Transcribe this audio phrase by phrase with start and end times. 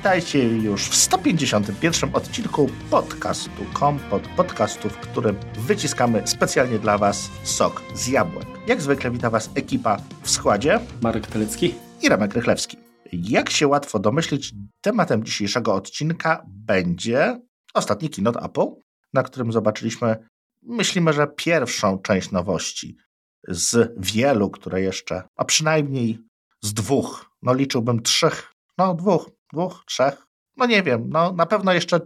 [0.00, 7.82] Witajcie już w 151 odcinku podcastu Kompot, podcastu, w którym wyciskamy specjalnie dla Was sok
[7.94, 8.46] z jabłek.
[8.66, 12.76] Jak zwykle wita Was ekipa w składzie Marek Telecki i Remek Rychlewski.
[13.12, 17.40] Jak się łatwo domyślić, tematem dzisiejszego odcinka będzie
[17.74, 18.66] ostatni keynote Apple,
[19.12, 20.16] na którym zobaczyliśmy,
[20.62, 22.96] myślimy, że pierwszą część nowości
[23.48, 26.18] z wielu, które jeszcze, a przynajmniej
[26.62, 31.72] z dwóch, no liczyłbym trzech, no dwóch, dwóch, trzech, no nie wiem, no na pewno
[31.72, 32.00] jeszcze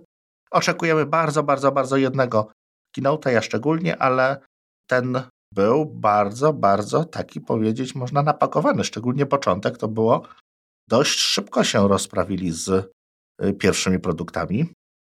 [0.51, 2.53] oczekujemy bardzo, bardzo, bardzo jednego
[2.97, 4.41] keynote'a, ja szczególnie, ale
[4.87, 5.23] ten
[5.53, 10.23] był bardzo, bardzo taki powiedzieć można napakowany, szczególnie początek to było
[10.89, 14.73] dość szybko się rozprawili z y, pierwszymi produktami.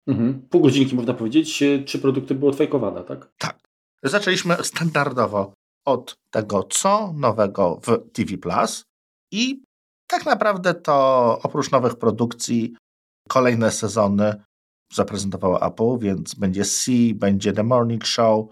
[0.07, 0.49] Mhm.
[0.51, 3.29] Pół godzinki można powiedzieć, czy produkty były odfajkowane, tak?
[3.39, 3.59] Tak.
[4.03, 5.53] Zaczęliśmy standardowo
[5.87, 8.85] od tego, co nowego w TV Plus
[9.33, 9.63] i
[10.09, 12.77] tak naprawdę to oprócz nowych produkcji
[13.29, 14.43] kolejne sezony
[14.93, 18.47] zaprezentowało Apple, więc będzie C, będzie The Morning Show,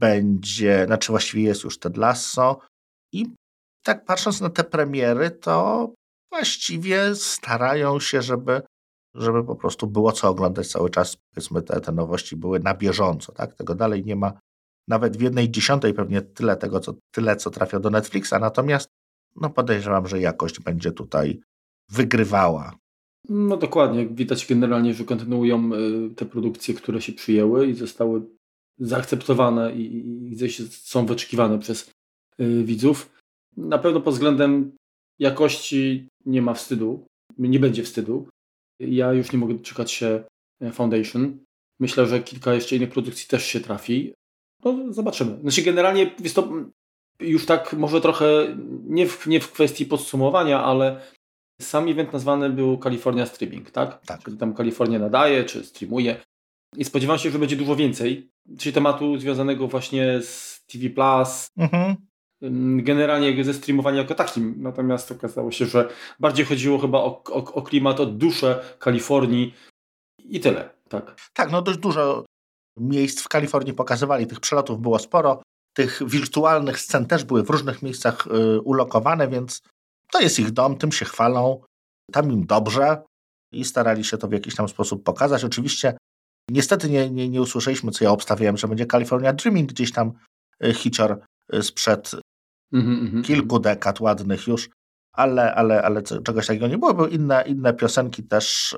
[0.00, 2.58] będzie, znaczy właściwie jest już Ted Lasso
[3.12, 3.26] i
[3.82, 5.90] tak patrząc na te premiery, to
[6.32, 8.62] właściwie starają się, żeby,
[9.14, 11.16] żeby po prostu było co oglądać cały czas.
[11.34, 13.54] Powiedzmy, te, te nowości były na bieżąco, tak?
[13.54, 14.32] Tego dalej nie ma
[14.88, 18.88] nawet w jednej dziesiątej pewnie tyle tego, co, tyle, co trafia do Netflixa, natomiast
[19.36, 21.40] no podejrzewam, że jakość będzie tutaj
[21.88, 22.78] wygrywała.
[23.28, 28.22] No dokładnie, widać generalnie, że kontynuują y, te produkcje, które się przyjęły i zostały
[28.78, 31.90] zaakceptowane i, gdzieś są wyczekiwane przez
[32.40, 33.10] y, widzów.
[33.56, 34.76] Na pewno pod względem
[35.18, 37.06] jakości nie ma wstydu,
[37.38, 38.28] nie będzie wstydu.
[38.80, 40.24] Ja już nie mogę doczekać się
[40.60, 41.38] e, Foundation.
[41.80, 44.14] Myślę, że kilka jeszcze innych produkcji też się trafi.
[44.64, 45.40] No, zobaczymy.
[45.40, 46.52] Znaczy, generalnie jest to
[47.20, 51.00] już tak może trochę nie w, nie w kwestii podsumowania, ale
[51.60, 54.06] sam event nazwany był California Streaming, tak?
[54.06, 54.24] Tak.
[54.24, 56.16] Czyli tam Kalifornia nadaje, czy streamuje.
[56.76, 61.96] I spodziewam się, że będzie dużo więcej, czyli tematu związanego właśnie z TV Plus, mhm.
[62.82, 64.54] generalnie ze streamowaniem jako takim.
[64.58, 65.88] Natomiast okazało się, że
[66.20, 69.54] bardziej chodziło chyba o, o, o klimat, o duszę Kalifornii
[70.24, 70.70] i tyle.
[70.88, 72.24] Tak, tak no dość dużo
[72.80, 75.42] miejsc w Kalifornii pokazywali, tych przelotów było sporo,
[75.74, 79.62] tych wirtualnych scen też były w różnych miejscach y, ulokowane, więc
[80.12, 81.60] to jest ich dom, tym się chwalą,
[82.12, 83.02] tam im dobrze
[83.52, 85.44] i starali się to w jakiś tam sposób pokazać.
[85.44, 85.96] Oczywiście
[86.50, 90.12] niestety nie, nie, nie usłyszeliśmy, co ja obstawiałem, że będzie California Dreaming, gdzieś tam
[90.64, 91.20] y, hicior
[91.54, 92.10] y, sprzed
[92.72, 94.70] mm -hmm, kilku dekad ładnych już,
[95.12, 96.94] ale, ale, ale czegoś takiego nie było.
[96.94, 98.76] Były inne, inne piosenki też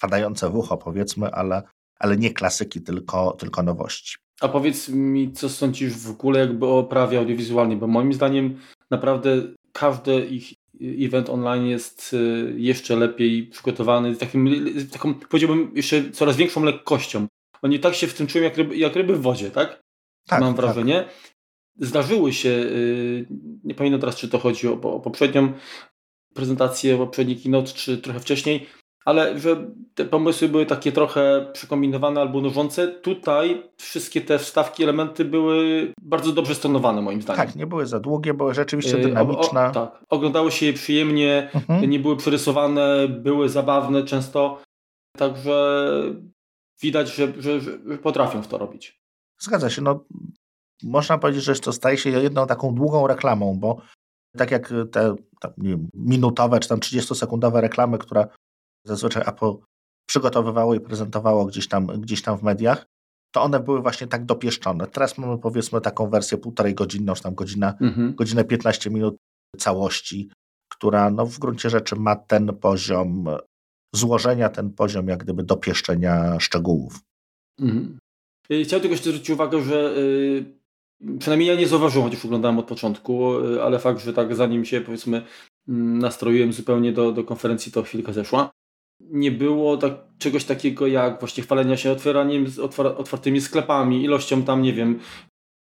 [0.00, 1.62] padające w ucho powiedzmy, ale,
[1.98, 4.23] ale nie klasyki, tylko, tylko nowości.
[4.44, 8.60] A powiedz mi, co sądzisz w ogóle jakby o prawie audiowizualnym, bo moim zdaniem
[8.90, 16.10] naprawdę każdy ich event online jest y, jeszcze lepiej przygotowany, z takim, taką, powiedziałbym, jeszcze
[16.10, 17.26] coraz większą lekkością.
[17.62, 19.82] Oni tak się w tym czują jak ryby, jak ryby w wodzie, tak?
[20.26, 20.64] tak Mam tak.
[20.64, 21.02] wrażenie.
[21.02, 21.14] Tak.
[21.88, 23.26] Zdarzyły się, y,
[23.64, 25.52] nie pamiętam teraz, czy to chodzi o, o poprzednią
[26.34, 28.66] prezentację, poprzedni keynote, czy trochę wcześniej,
[29.04, 29.56] ale że
[29.94, 32.88] te pomysły były takie trochę przekombinowane albo nużące.
[32.88, 37.46] Tutaj wszystkie te wstawki, elementy były bardzo dobrze stonowane moim zdaniem.
[37.46, 39.66] Tak, nie były za długie, były rzeczywiście dynamiczne.
[39.66, 41.90] O, o, tak, oglądało się je przyjemnie, mhm.
[41.90, 44.62] nie były przerysowane, były zabawne często,
[45.16, 45.84] także
[46.82, 49.00] widać, że, że, że potrafią w to robić.
[49.40, 50.04] Zgadza się, no
[50.82, 53.80] można powiedzieć, że to staje się jedną taką długą reklamą, bo
[54.36, 55.14] tak jak te
[55.58, 58.26] wiem, minutowe czy tam 30-sekundowe reklamy, które
[58.84, 59.52] zazwyczaj Apple
[60.06, 62.86] przygotowywało i prezentowało gdzieś tam, gdzieś tam w mediach,
[63.34, 64.86] to one były właśnie tak dopieszczone.
[64.86, 68.14] Teraz mamy powiedzmy taką wersję półtorej godzinną, czy tam godzina, mhm.
[68.14, 69.16] godzinę 15 minut
[69.58, 70.30] całości,
[70.72, 73.26] która no, w gruncie rzeczy ma ten poziom
[73.94, 77.00] złożenia, ten poziom jak gdyby dopieszczenia szczegółów.
[77.60, 77.98] Mhm.
[78.50, 79.94] Y, chciałem tylko jeszcze zwrócić uwagę, że
[81.00, 84.64] yy, przynajmniej ja nie zauważyłem, chociaż oglądałem od początku, yy, ale fakt, że tak zanim
[84.64, 88.50] się powiedzmy yy, nastroiłem zupełnie do, do konferencji, to chwilkę zeszła
[89.00, 92.46] nie było tak, czegoś takiego jak właśnie chwalenia się otwieraniem,
[92.96, 95.00] otwartymi sklepami, ilością tam, nie wiem,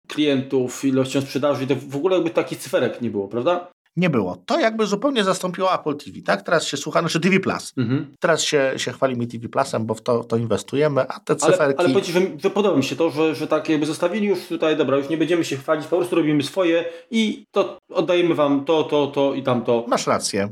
[0.09, 1.67] klientów, ilością sprzedaży.
[1.67, 3.71] To w ogóle jakby takich cyferek nie było, prawda?
[3.97, 4.37] Nie było.
[4.47, 6.43] To jakby zupełnie zastąpiło Apple TV, tak?
[6.43, 7.73] Teraz się słucha, znaczy TV Plus.
[7.77, 8.15] Mhm.
[8.21, 11.79] Teraz się, się chwalimy TV Plusem, bo w to, to inwestujemy, a te cyferki...
[11.79, 14.77] Ale, ale że, że podoba mi się to, że, że tak jakby zostawili już tutaj,
[14.77, 18.85] dobra, już nie będziemy się chwalić, po prostu robimy swoje i to oddajemy wam to,
[18.85, 19.85] to, to i tamto.
[19.89, 20.49] Masz rację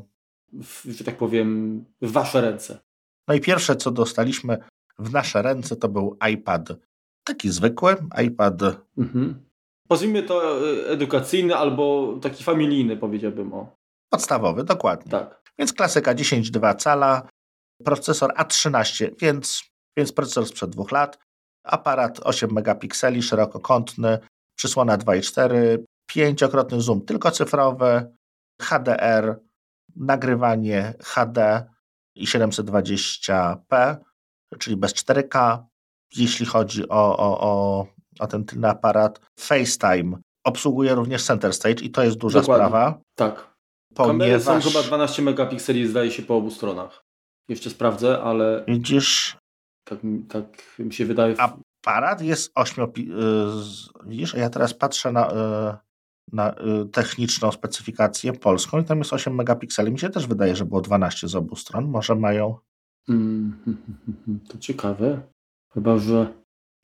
[0.53, 2.79] w, że tak powiem, w wasze ręce.
[3.29, 4.59] No i pierwsze, co dostaliśmy
[4.99, 6.69] w nasze ręce, to był iPad.
[7.25, 8.62] Taki zwykły iPad.
[8.99, 9.49] Mhm.
[9.89, 13.77] Pozwijmy to e, edukacyjny albo taki familijny, powiedziałbym o.
[14.12, 15.11] Podstawowy, dokładnie.
[15.11, 15.43] Tak.
[15.59, 17.29] Więc klasyka 10,2 cala,
[17.85, 19.65] procesor A13, więc,
[19.97, 21.19] więc procesor sprzed dwóch lat,
[21.65, 24.19] aparat 8 megapikseli, szerokokątny,
[24.59, 25.79] przysłona 2.4,
[26.11, 28.17] pięciokrotny zoom tylko cyfrowy,
[28.62, 29.41] HDR,
[29.99, 31.65] nagrywanie HD
[32.15, 33.97] i 720p,
[34.59, 35.59] czyli bez 4K.
[36.17, 37.87] Jeśli chodzi o, o, o,
[38.21, 42.67] o ten tylny aparat, FaceTime obsługuje również Center Stage i to jest duża Dokładnie.
[42.67, 43.00] sprawa.
[43.15, 43.55] Tak.
[43.95, 44.45] Ponieważ...
[44.45, 47.05] Kamery są chyba 12 megapikseli, zdaje się, po obu stronach.
[47.49, 49.37] Jeszcze sprawdzę, ale Widzisz,
[49.85, 49.99] tak,
[50.29, 50.45] tak
[50.79, 51.35] mi się wydaje.
[51.39, 52.87] aparat jest 8.
[54.06, 55.77] Widzisz, ja teraz patrzę na, y,
[56.33, 59.93] na y, techniczną specyfikację polską i tam jest 8 megapikseli.
[59.93, 61.89] Mi się też wydaje, że było 12 z obu stron.
[61.89, 62.57] Może mają.
[63.09, 63.85] Mm,
[64.49, 65.23] To ciekawe.
[65.75, 66.35] Chyba, że,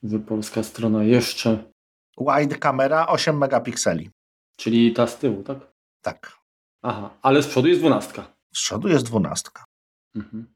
[0.03, 1.65] że polska strona jeszcze.
[2.21, 4.11] Wide kamera 8 megapikseli.
[4.57, 5.59] Czyli ta z tyłu, tak?
[6.03, 6.33] Tak.
[6.83, 8.23] Aha, ale z przodu jest dwunastka.
[8.55, 9.51] Z przodu jest 12.
[10.17, 10.55] Mhm.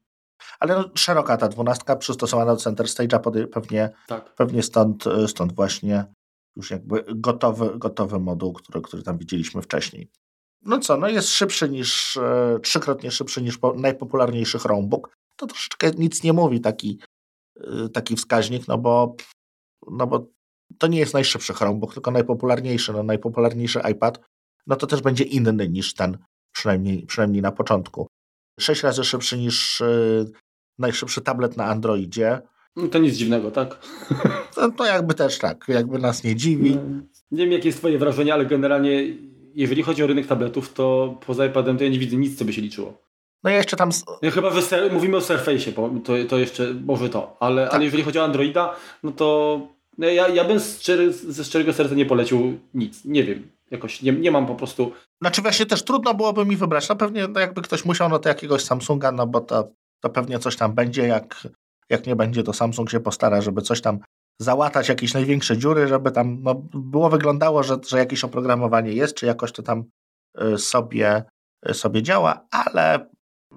[0.59, 4.35] Ale no, szeroka ta 12 przystosowana do Center Stage'a pewnie, Tak.
[4.35, 6.05] pewnie stąd, y, stąd właśnie
[6.55, 10.09] już jakby gotowy, gotowy moduł, który, który tam widzieliśmy wcześniej.
[10.61, 15.13] No co, no jest szybszy niż, e, trzykrotnie szybszy niż po, najpopularniejszy Chromebook.
[15.35, 16.99] To troszeczkę nic nie mówi taki,
[17.57, 19.15] y, taki wskaźnik, no bo,
[19.91, 20.27] no bo
[20.77, 22.93] to nie jest najszybszy Chromebook, tylko najpopularniejszy.
[22.93, 24.19] No najpopularniejszy iPad,
[24.67, 26.17] no to też będzie inny niż ten,
[26.51, 28.07] przynajmniej, przynajmniej na początku.
[28.59, 30.31] Sześć razy szybszy niż y,
[30.77, 32.41] najszybszy tablet na Androidzie.
[32.75, 33.77] No to nic dziwnego, tak?
[34.55, 36.77] To, to jakby też tak, jakby nas nie dziwi.
[37.31, 39.03] Nie wiem, jakie jest Twoje wrażenie, ale generalnie,
[39.55, 42.53] jeżeli chodzi o rynek tabletów, to poza iPadem to ja nie widzę nic, co by
[42.53, 43.01] się liczyło.
[43.43, 43.89] No ja jeszcze tam
[44.21, 47.73] Ja chyba, że ser, mówimy o Surface'ie, bo to, to jeszcze może to, ale, Tak.
[47.73, 49.59] ale jeżeli chodzi o Androida, no to
[49.97, 53.05] no ja, ja bym z szczery, ze szczerego serca nie polecił nic.
[53.05, 54.91] Nie wiem, jakoś nie, nie mam po prostu.
[55.21, 56.89] Znaczy właśnie też trudno byłoby mi wybrać.
[56.89, 60.39] No pewnie no jakby ktoś musiał, no to jakiegoś Samsunga, no bo to, to pewnie
[60.39, 61.07] coś tam będzie.
[61.07, 61.47] Jak,
[61.89, 63.99] jak nie będzie, to Samsung się postara, żeby coś tam
[64.41, 69.25] załatać, jakieś największe dziury, żeby tam no, było wyglądało, że, że jakieś oprogramowanie jest, czy
[69.25, 69.83] jakoś to tam
[70.41, 71.23] y, sobie,
[71.69, 73.09] y, sobie działa, ale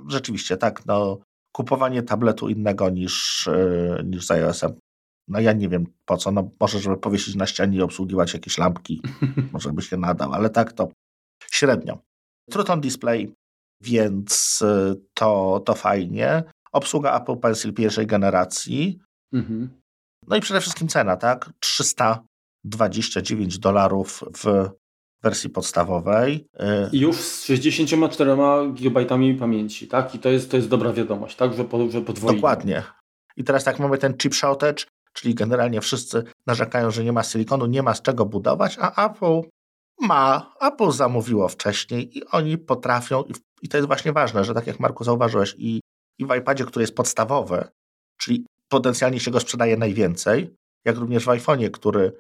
[0.09, 1.19] rzeczywiście tak, no
[1.53, 4.75] kupowanie tabletu innego niż, y, niż z iOS-em.
[5.29, 8.59] No ja nie wiem po co, no może żeby powiesić na ścianie i obsługiwać jakieś
[8.59, 9.03] lampki,
[9.53, 10.89] może by się nadał, ale tak to
[11.51, 11.99] średnio.
[12.51, 13.33] Truton Display,
[13.83, 14.63] więc
[15.15, 16.43] to, to fajnie.
[16.73, 18.99] Obsługa Apple Pencil pierwszej generacji.
[19.33, 19.81] Mhm.
[20.29, 21.51] No i przede wszystkim cena, tak?
[21.61, 24.71] 329 dolarów w
[25.23, 26.47] wersji podstawowej.
[26.61, 28.37] Y, I już z 64
[28.73, 29.05] GB
[29.39, 30.15] pamięci, tak?
[30.15, 31.55] I to jest, to jest dobra wiadomość, tak?
[31.55, 32.37] Że, po, że podwoili.
[32.37, 32.83] Dokładnie.
[33.37, 37.67] I teraz tak mamy ten chip shortage, czyli generalnie wszyscy narzekają, że nie ma silikonu,
[37.67, 39.43] nie ma z czego budować, a Apple
[40.01, 40.55] ma.
[40.61, 43.25] Apple zamówiło wcześniej i oni potrafią,
[43.63, 45.81] i, to jest właśnie ważne, że tak jak Marku zauważyłeś, i
[46.27, 47.65] w iPadzie, który jest podstawowy,
[48.21, 50.55] czyli potencjalnie się go sprzedaje najwięcej,
[50.85, 52.13] jak również w iPhone'ie, który,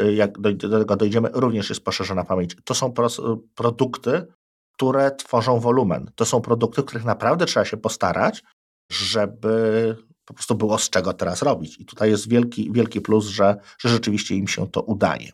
[0.00, 2.56] y, jak do, do tego dojdziemy, również jest poszerzona pamięć.
[2.64, 3.20] To są pros,
[3.54, 4.26] produkty,
[4.74, 6.10] które tworzą wolumen.
[6.14, 8.44] To są produkty, których naprawdę trzeba się postarać,
[8.92, 11.80] żeby po prostu było z czego teraz robić.
[11.80, 15.32] I tutaj jest wielki, wielki plus, że, że rzeczywiście im się to udaje.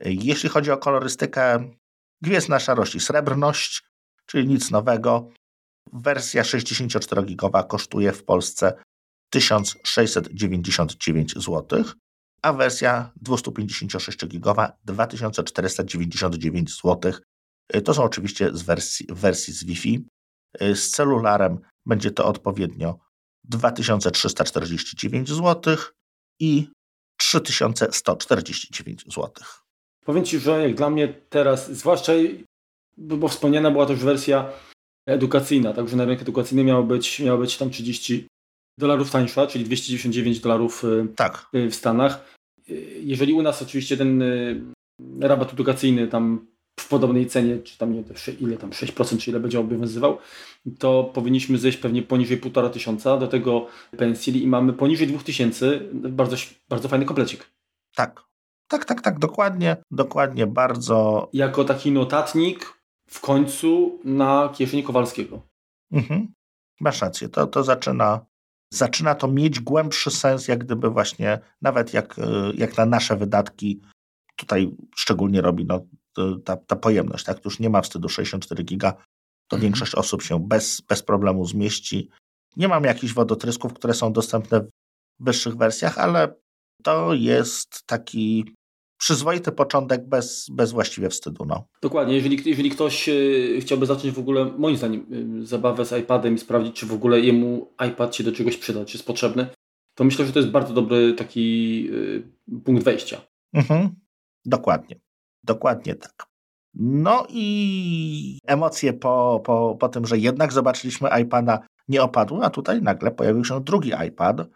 [0.00, 1.70] Jeśli chodzi o kolorystykę,
[2.22, 3.82] gwiezdna szarość i srebrność,
[4.26, 5.28] czyli nic nowego.
[5.92, 8.82] Wersja 64-gigowa kosztuje w Polsce
[9.30, 11.84] 1699 zł,
[12.42, 17.12] a wersja 256-gigowa 2499 zł.
[17.84, 20.06] To są oczywiście z wersji, wersji z Wi-Fi.
[20.60, 22.98] Z celularem będzie to odpowiednio
[23.44, 25.76] 2349 zł
[26.40, 26.68] i
[27.20, 29.30] 3149 zł.
[30.04, 32.12] Powiem Ci, że jak dla mnie teraz, zwłaszcza,
[32.96, 34.52] bo wspomniana była też wersja
[35.06, 38.26] edukacyjna, także na rynku edukacyjnym miało być, miało być tam 30
[38.78, 42.34] dolarów tańsza, czyli 299 dolarów y, Tak, y, w Stanach.
[42.70, 44.22] Y, Jeżeli u nas oczywiście ten
[45.20, 46.46] rabat edukacyjny tam
[46.80, 48.04] w podobnej cenie, czy tam nie
[48.40, 50.18] ile tam 6% czy ile będzie obowiązywał,
[50.78, 56.36] to powinniśmy zejść pewnie poniżej 1,5 tysiąca do tego pensji i mamy poniżej 2000 bardzo,
[56.68, 57.50] bardzo fajny komplecik.
[57.96, 58.24] tak.
[58.68, 61.28] Tak, tak, tak, dokładnie, dokładnie, bardzo.
[61.32, 62.72] Jako taki notatnik
[63.08, 65.42] w końcu na kieszeni Kowalskiego.
[65.92, 66.32] Mhm.
[66.80, 68.26] Masz rację, to, to zaczyna,
[68.72, 72.22] zaczyna to mieć głębszy sens, jak gdyby właśnie, nawet jak, y,
[72.54, 73.80] jak na nasze wydatki,
[74.36, 75.86] tutaj szczególnie robi no,
[76.18, 77.44] y, ta, ta pojemność, tak?
[77.44, 78.92] Już nie ma wstydu 64 giga,
[79.48, 79.62] to Mhm.
[79.62, 82.10] większość osób się bez, bez problemu zmieści.
[82.56, 84.68] Nie mam jakichś wodotrysków, które są dostępne w
[85.20, 86.34] wyższych wersjach, ale
[86.82, 88.54] to jest taki
[89.04, 91.44] przyzwoity początek bez, bez właściwie wstydu.
[91.44, 91.64] No.
[91.82, 93.12] Dokładnie, jeżeli, jeżeli ktoś e,
[93.60, 95.06] chciałby zacząć w ogóle, moim zdaniem,
[95.42, 98.84] e, zabawę z iPadem i sprawdzić, czy w ogóle jemu iPad się do czegoś przyda,
[98.84, 99.46] czy jest potrzebny,
[99.94, 101.90] to myślę, że to jest bardzo dobry taki
[102.54, 103.20] e, punkt wejścia.
[103.52, 103.90] Mhm.
[104.44, 105.00] Dokładnie.
[105.42, 106.26] Dokładnie tak.
[106.74, 111.58] No i emocje po, po, po tym, że jednak zobaczyliśmy iPada
[111.88, 114.48] nie opadły, a tutaj nagle pojawił się drugi iPad,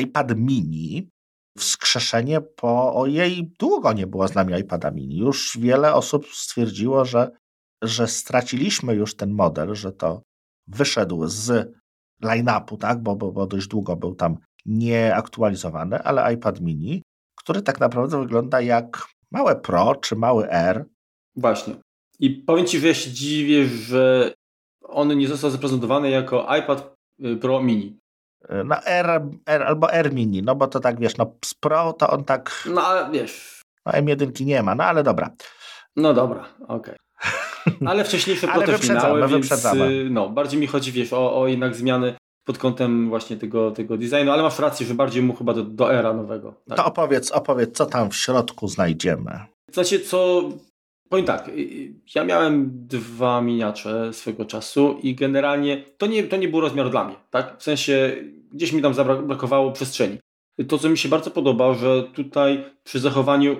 [0.00, 1.10] iPad mini,
[1.58, 5.18] wskrzeszenie po ojej, długo nie było z nami iPada mini.
[5.18, 7.30] Już wiele osób stwierdziło, że,
[7.82, 10.22] że straciliśmy już ten model, że to
[10.66, 11.72] wyszedł z
[12.22, 13.02] line-upu, tak?
[13.02, 17.02] bo, bo, bo dość długo był tam nieaktualizowany, ale iPad mini,
[17.36, 20.84] który tak naprawdę wygląda jak małe Pro czy mały R.
[21.36, 21.74] Właśnie.
[22.18, 24.34] I powiem Ci, że ja się dziwię, że
[24.82, 27.98] on nie został zaprezentowany jako iPad y, Pro Mini.
[28.64, 32.10] No R, R albo R Mini, no bo to tak wiesz, no z Pro to
[32.10, 32.64] on tak...
[32.66, 33.62] No ale wiesz...
[33.86, 35.30] No M1 nie ma, no ale dobra.
[35.96, 36.94] No dobra, okej.
[36.94, 36.96] Okay.
[37.86, 41.74] Ale wcześniejsze Pro też minęły, więc y, no, bardziej mi chodzi, wiesz, o, o jednak
[41.74, 45.64] zmiany pod kątem właśnie tego, tego designu, ale masz rację, że bardziej mu chyba do,
[45.64, 46.54] do era nowego.
[46.68, 46.76] Tak?
[46.76, 49.40] To opowiedz, opowiedz, co tam w środku znajdziemy.
[49.72, 50.42] Znaczy, co
[51.10, 51.50] Powiem tak,
[52.14, 57.04] ja miałem dwa miniacze swego czasu i generalnie to nie, to nie był rozmiar dla
[57.04, 57.58] mnie, tak?
[57.58, 58.16] W sensie
[58.52, 60.18] gdzieś mi tam zabrakowało przestrzeni.
[60.68, 63.56] To, co mi się bardzo podoba, że tutaj przy zachowaniu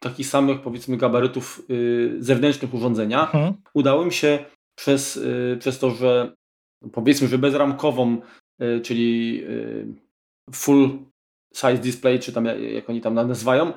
[0.00, 3.54] takich samych, powiedzmy, gabarytów yy, zewnętrznych urządzenia mhm.
[3.74, 6.32] udało mi się przez, yy, przez to, że
[6.92, 8.20] powiedzmy, że bezramkową,
[8.58, 9.86] yy, czyli y,
[10.52, 10.98] full
[11.54, 13.72] size display, czy tam jak oni tam nazywają,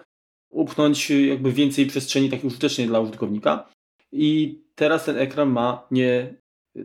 [0.49, 3.69] upchnąć jakby więcej przestrzeni takiej użytecznej dla użytkownika.
[4.11, 6.33] I teraz ten ekran ma nie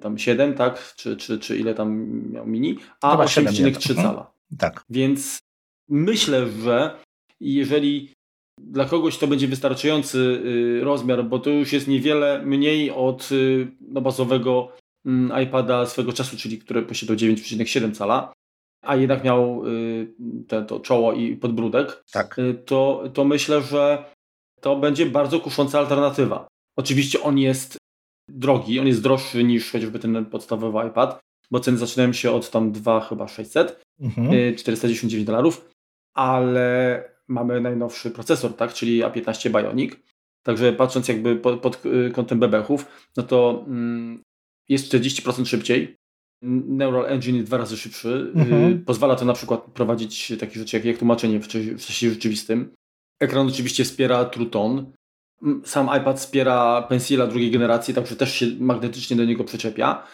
[0.01, 4.09] tam 7, tak, czy, czy, czy ile tam miał mini, a 8,3 mhm.
[4.09, 4.33] cala.
[4.59, 4.85] Tak.
[4.91, 5.39] Więc
[5.89, 6.99] myślę, że
[7.41, 8.13] jeżeli
[8.61, 13.69] dla kogoś to będzie wystarczający y, rozmiar, bo to już jest niewiele mniej od y,
[13.81, 14.73] no, bazowego
[15.07, 18.33] mm, iPada swego czasu, czyli który posiadał 9,7 cala,
[18.83, 20.15] a jednak miał y,
[20.49, 22.39] te, to czoło i podbródek, tak.
[22.39, 24.05] Y, to, to myślę, że
[24.61, 26.49] to będzie bardzo kusząca alternatywa.
[26.77, 27.77] Oczywiście on jest
[28.29, 31.21] drogi, on jest droższy niż chociażby ten podstawowy iPad,
[31.51, 34.29] bo ceny zaczynają się od tam 2 chyba 600, mhm.
[34.57, 35.69] 499 y, dolarów,
[36.15, 39.95] ale mamy najnowszy procesor, tak, czyli A15 Bionic.
[40.43, 42.87] Także patrząc jakby pod, pod kątem bebechów,
[43.17, 44.23] no to mm,
[44.69, 45.97] jest 40% szybciej,
[46.43, 48.33] Neural Engine jest dwa razy szybszy.
[48.35, 48.73] Mhm.
[48.73, 52.75] Y, pozwala to na przykład prowadzić takie rzeczy jak, jak tłumaczenie w czasie rzeczywistym.
[53.21, 54.85] Ekran oczywiście wspiera True Tone.
[55.65, 60.07] Sam iPad wspiera Pencila drugiej generacji, także też się magnetycznie do niego przyczepia.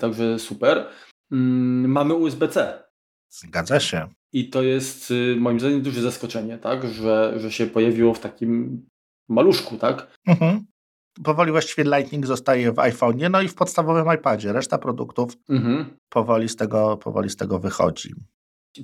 [0.00, 0.86] Także super.
[1.30, 2.82] Mamy USB-C.
[3.30, 4.08] Zgadza się.
[4.32, 6.88] I to jest y, moim zdaniem duże zaskoczenie, tak?
[6.88, 8.82] że, że się pojawiło w takim
[9.28, 10.16] maluszku, tak?
[10.26, 10.64] Mhm
[11.22, 14.52] powoli właściwie Lightning zostaje w iPhone'ie, no i w podstawowym iPadzie.
[14.52, 15.96] Reszta produktów mhm.
[16.08, 18.14] powoli, z tego, powoli z tego wychodzi.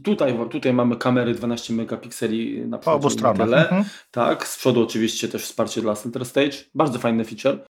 [0.04, 3.48] Tutaj, tutaj mamy kamery 12 megapikseli na po obu stronach.
[3.48, 3.84] Mhm.
[4.10, 6.56] Tak, z przodu oczywiście też wsparcie dla Center Stage.
[6.74, 7.66] Bardzo fajny feature.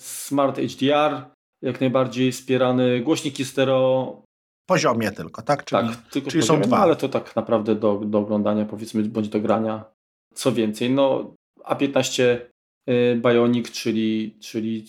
[0.00, 1.24] Smart HDR,
[1.62, 3.00] jak najbardziej wspierany.
[3.00, 4.22] Głośniki stereo.
[4.66, 5.64] Poziomie tylko, tak?
[5.64, 6.76] Czyli, tak, tylko czyli poziomie, są dwa.
[6.76, 9.84] No, ale to tak naprawdę do, do oglądania, powiedzmy, bądź do grania.
[10.34, 12.53] Co więcej, no A15 Y,
[13.16, 14.86] Bionic, czyli, czyli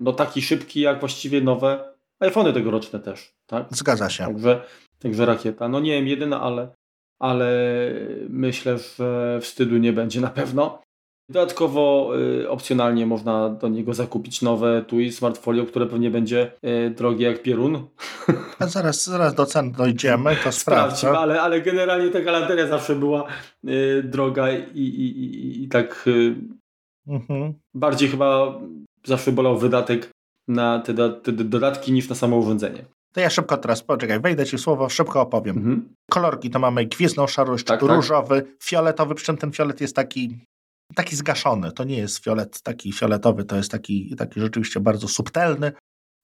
[0.00, 3.34] no taki szybki jak właściwie nowe iPhony tegoroczne też.
[3.46, 3.66] Tak?
[3.70, 4.24] Zgadza się.
[4.24, 4.60] Także,
[4.98, 5.68] także rakieta.
[5.68, 6.68] No nie wiem, jedyna, ale,
[7.18, 7.48] ale
[8.28, 10.82] myślę, że wstydu nie będzie na pewno.
[11.28, 12.12] Dodatkowo
[12.42, 17.42] y, opcjonalnie można do niego zakupić nowe TUI Smartfolio, które pewnie będzie y, drogie jak
[17.42, 17.86] pierun.
[18.58, 21.18] A zaraz, zaraz do cen dojdziemy, to sprawdzę.
[21.18, 23.26] Ale, ale generalnie ta galanteria zawsze była
[23.68, 26.34] y, droga i, i, i, i tak y,
[27.06, 27.54] Mhm.
[27.74, 28.60] Bardziej chyba
[29.04, 30.10] zawsze bolał wydatek
[30.48, 32.84] na te, te, dodatki niż na samo urządzenie.
[33.12, 35.56] To ja szybko teraz, poczekaj, wejdę ci słowo, szybko opowiem.
[35.56, 35.94] Mhm.
[36.10, 37.90] Kolorki to mamy gwiezdną szarość, tak, tak.
[37.90, 38.62] różowy, tak.
[38.62, 40.38] fioletowy, przy czym ten fiolet jest taki,
[40.94, 41.72] taki zgaszony.
[41.72, 45.72] To nie jest fiolet taki fioletowy, to jest taki, taki rzeczywiście bardzo subtelny.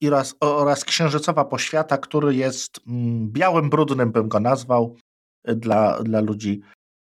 [0.00, 4.96] I oraz, oraz księżycowa poświata, który jest mm, białym, brudnym, bym go nazwał,
[5.44, 6.60] dla, dla ludzi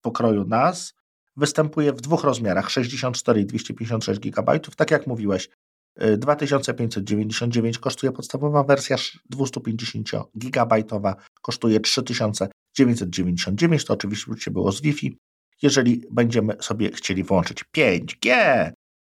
[0.02, 0.97] pokroju nas
[1.38, 4.60] występuje w dwóch rozmiarach 64 i 256 GB.
[4.76, 5.48] Tak jak mówiłeś,
[6.18, 8.96] 2599 y, kosztuje podstawowa wersja,
[9.30, 10.82] 250 GB
[11.42, 13.84] kosztuje 3999.
[13.84, 15.18] To oczywiście było z Wi-Fi.
[15.62, 18.30] Jeżeli będziemy sobie chcieli włączyć 5G,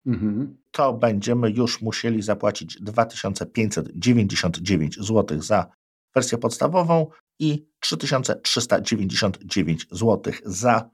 [0.06, 0.56] mhm.
[0.70, 5.66] to będziemy już musieli zapłacić 2599 zł za
[6.14, 7.06] wersję podstawową
[7.38, 10.90] i 3399 zł za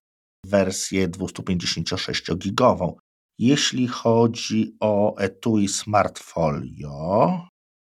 [0.49, 2.95] wersję 256-gigową.
[3.38, 7.41] Jeśli chodzi o etui Smartfolio.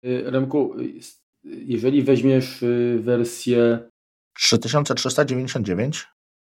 [0.05, 1.01] Y, Remku, y,
[1.45, 3.89] jeżeli weźmiesz y, wersję
[4.39, 6.07] 3399?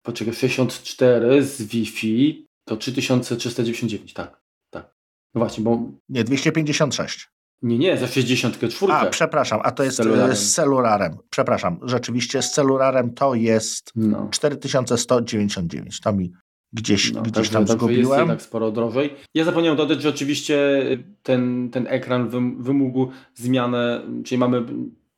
[0.05, 4.41] Poczekaj, 64 z Wi-Fi to 3399, tak.
[4.69, 4.95] tak.
[5.35, 5.91] No właśnie, bo.
[6.09, 7.29] Nie, 256.
[7.63, 8.93] Nie, nie, za 64.
[8.93, 10.35] A, przepraszam, a to jest z celularem.
[10.35, 11.17] z celularem.
[11.29, 14.27] Przepraszam, rzeczywiście z celularem to jest no.
[14.31, 15.99] 4199.
[15.99, 16.31] To mi
[16.73, 17.99] gdzieś, no, gdzieś także, tam zgubiłem.
[17.99, 19.13] Jest jednak sporo drożej.
[19.33, 20.83] Ja zapomniałem dodać, że oczywiście
[21.23, 22.29] ten, ten ekran
[22.59, 24.65] wymógł zmianę, czyli mamy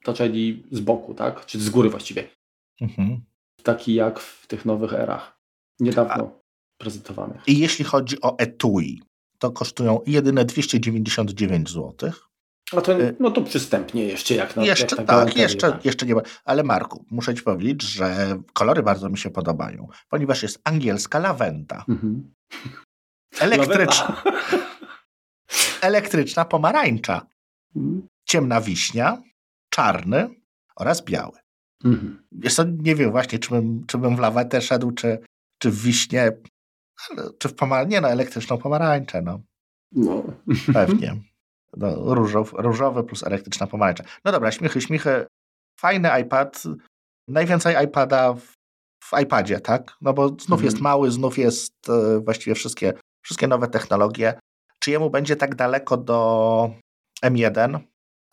[0.04, 1.46] Touch ID z boku, tak?
[1.46, 2.24] Czy z góry właściwie.
[2.82, 3.22] Mhm.
[3.64, 5.40] Taki jak w tych nowych erach.
[5.80, 6.40] Niedawno A.
[6.78, 7.42] prezentowanych.
[7.48, 9.02] I jeśli chodzi o etui,
[9.40, 12.12] to kosztują jedyne 299 zł.
[12.72, 15.86] A to, y, no to przystępnie jeszcze jak na Jeszcze jak tak, jeszcze, tak.
[15.86, 16.22] jeszcze nie ma.
[16.46, 21.86] Ale Marku, muszę ci powiedzieć, że kolory bardzo mi się podobają, ponieważ jest angielska lawenda.
[21.90, 22.34] Mhm.
[23.40, 24.24] Elektryczna.
[25.82, 27.26] elektryczna pomarańcza.
[27.76, 28.08] Mhm.
[28.26, 29.22] Ciemna wiśnia,
[29.70, 30.30] czarny
[30.76, 31.40] oraz biały.
[31.84, 32.28] Mhm.
[32.32, 35.20] Jest to, nie wiem właśnie, czy bym, czy bym w lawetę szedł, czy,
[35.60, 36.32] czy w wiśnie,
[37.38, 39.42] czy w pomarańczę, nie no, elektryczną pomarańczę, no.
[39.92, 40.24] No.
[40.74, 41.16] Pewnie.
[41.78, 44.04] No, różow, różowy plus elektryczna pomarańcza.
[44.26, 45.26] No dobra, śmichy, śmichy.
[45.80, 46.64] Fajny iPad.
[47.28, 48.54] Najwięcej iPada w,
[49.04, 49.94] w iPadzie, tak?
[50.02, 50.66] No bo znów mhm.
[50.66, 54.40] jest mały, znów jest e, właściwie wszystkie, wszystkie nowe technologie.
[54.80, 56.72] Czy jemu będzie tak daleko do
[57.26, 57.80] M1?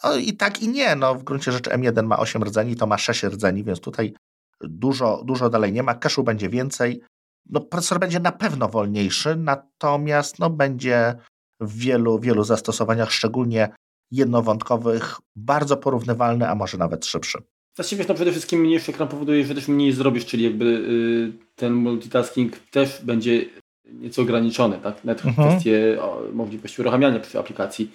[0.05, 0.97] No i tak i nie.
[0.97, 4.15] No, w gruncie rzeczy M1 ma 8 rdzeni, to ma 6 rdzeni, więc tutaj
[4.61, 5.95] dużo, dużo dalej nie ma.
[5.95, 7.03] Cache'u będzie więcej.
[7.51, 11.15] No, procesor będzie na pewno wolniejszy, natomiast no, będzie
[11.63, 13.69] w wielu, wielu zastosowaniach, szczególnie
[14.11, 17.39] jednowątkowych, bardzo porównywalny, a może nawet szybszy.
[17.77, 21.73] Właściwie no przede wszystkim mniejszy ekran powoduje, że też mniej zrobisz, czyli jakby y, ten
[21.73, 23.45] multitasking też będzie
[23.93, 25.05] nieco ograniczony, tak?
[25.05, 25.49] Nawet mhm.
[25.49, 25.99] kwestie
[26.33, 27.93] możliwości uruchamiania przy aplikacji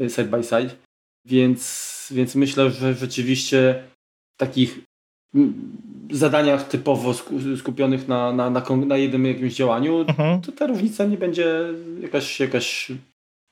[0.00, 0.70] y, side by side.
[1.24, 3.84] Więc, więc myślę, że rzeczywiście
[4.36, 4.80] takich
[6.10, 7.14] zadaniach typowo
[7.56, 10.40] skupionych na, na, na, na jednym jakimś działaniu, mhm.
[10.40, 11.64] to ta różnica nie będzie
[12.00, 12.92] jakaś, jakaś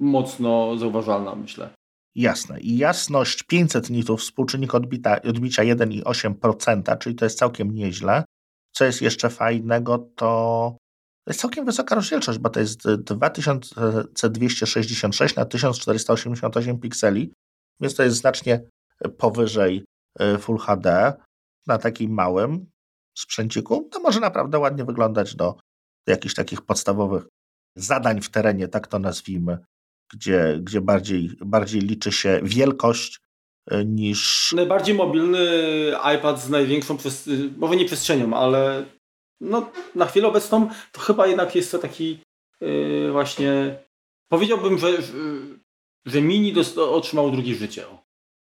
[0.00, 1.70] mocno zauważalna, myślę.
[2.14, 2.60] Jasne.
[2.60, 8.24] I jasność 500 nitów, współczynnik odbita, odbicia 1,8%, czyli to jest całkiem nieźle.
[8.72, 10.76] Co jest jeszcze fajnego, to
[11.26, 17.32] jest całkiem wysoka rozdzielczość, bo to jest 2266 na 1488 pikseli,
[17.80, 18.60] więc to jest znacznie
[19.18, 19.84] powyżej
[20.18, 21.12] e, Full HD
[21.66, 22.66] na takim małym
[23.18, 23.88] sprzęciku.
[23.92, 25.56] To może naprawdę ładnie wyglądać do,
[26.06, 27.28] jakichś takich podstawowych
[27.76, 29.58] zadań w terenie, tak to nazwijmy,
[30.12, 33.20] gdzie, gdzie bardziej, bardziej liczy się wielkość
[33.70, 34.52] e, niż.
[34.52, 35.46] Najbardziej mobilny
[36.18, 36.96] iPad z największą,
[37.56, 38.84] może nie przestrzenią, ale
[39.40, 42.22] no, na chwilę obecną to chyba jednak jest to taki
[42.60, 43.78] yy, właśnie.
[44.28, 44.88] Powiedziałbym, że,
[46.06, 47.84] że mini otrzymał drugie życie.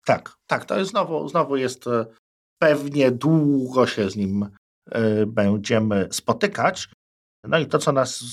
[0.05, 2.07] Tak, tak, to jest znowu, znowu jest e,
[2.63, 4.49] pewnie długo się z nim
[4.91, 6.89] e, będziemy spotykać.
[7.45, 8.25] No i to, co nas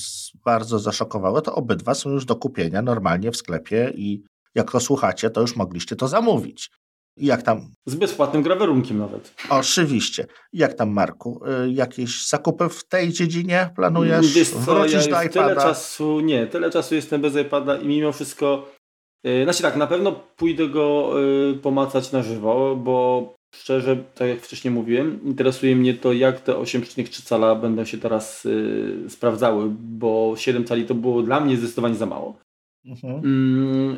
[0.45, 4.23] bardzo zaszokowało, to obydwa są już do kupienia normalnie w sklepie i
[4.55, 6.69] jak to słuchacie, to już mogliście to zamówić.
[7.17, 7.71] Jak tam?
[7.85, 9.33] Z bezpłatnym grawerunkiem nawet.
[9.49, 10.25] Oczywiście.
[10.53, 11.41] Jak tam, Marku?
[11.45, 14.33] E, jakieś zakupy w tej dziedzinie planujesz?
[14.33, 15.29] Wiesz co, Wrócisz ja do iPada?
[15.29, 18.77] Tyle czasu, nie, tyle czasu jestem bez iPada i mimo wszystko
[19.23, 21.13] E, znaczy tak, na pewno pójdę go
[21.51, 26.53] e, pomacać na żywo, bo szczerze, tak jak wcześniej mówiłem, interesuje mnie to, jak te
[26.53, 31.95] 8,3 cala będą się teraz y, sprawdzały, bo 7 cali to było dla mnie zdecydowanie
[31.95, 32.39] za mało.
[32.85, 33.15] Mhm.
[33.25, 33.97] Mm,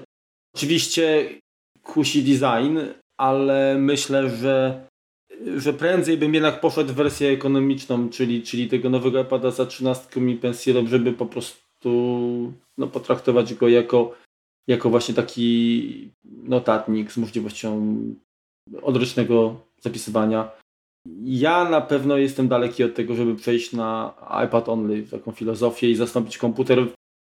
[0.56, 1.30] oczywiście
[1.84, 2.78] kusi design,
[3.18, 4.88] ale myślę, że,
[5.58, 10.08] że prędzej bym jednak poszedł w wersję ekonomiczną, czyli, czyli tego nowego iPada za 13
[10.42, 14.16] pensjelą, żeby po prostu no, potraktować go jako
[14.70, 17.98] jako właśnie taki notatnik z możliwością
[18.82, 20.52] odręcznego zapisywania.
[21.24, 24.14] Ja na pewno jestem daleki od tego, żeby przejść na
[24.48, 26.88] iPad only, taką filozofię i zastąpić komputer.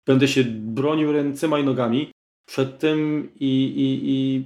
[0.07, 2.11] Będę się bronił ręcyma i nogami
[2.49, 4.45] przed tym i, i, i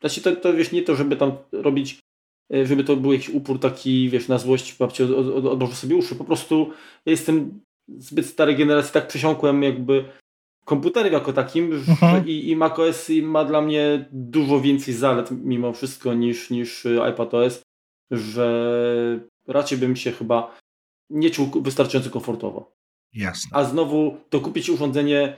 [0.00, 1.98] znaczy to, to wiesz, nie to, żeby tam robić,
[2.54, 5.96] e, żeby to był jakiś upór taki, wiesz, na złość babci od, od, odłożę sobie
[5.96, 6.14] uszy.
[6.14, 6.70] Po prostu
[7.06, 7.60] ja jestem
[7.98, 10.04] zbyt starej generacji, tak przesiąkłem jakby
[10.70, 12.26] komputerem jako takim mhm.
[12.26, 17.62] i, i macOS ma dla mnie dużo więcej zalet mimo wszystko niż, niż iPadOS,
[18.10, 18.46] że
[19.46, 20.56] raczej bym się chyba
[21.10, 22.72] nie czuł wystarczająco komfortowo.
[23.14, 23.50] Jasne.
[23.58, 25.36] A znowu dokupić urządzenie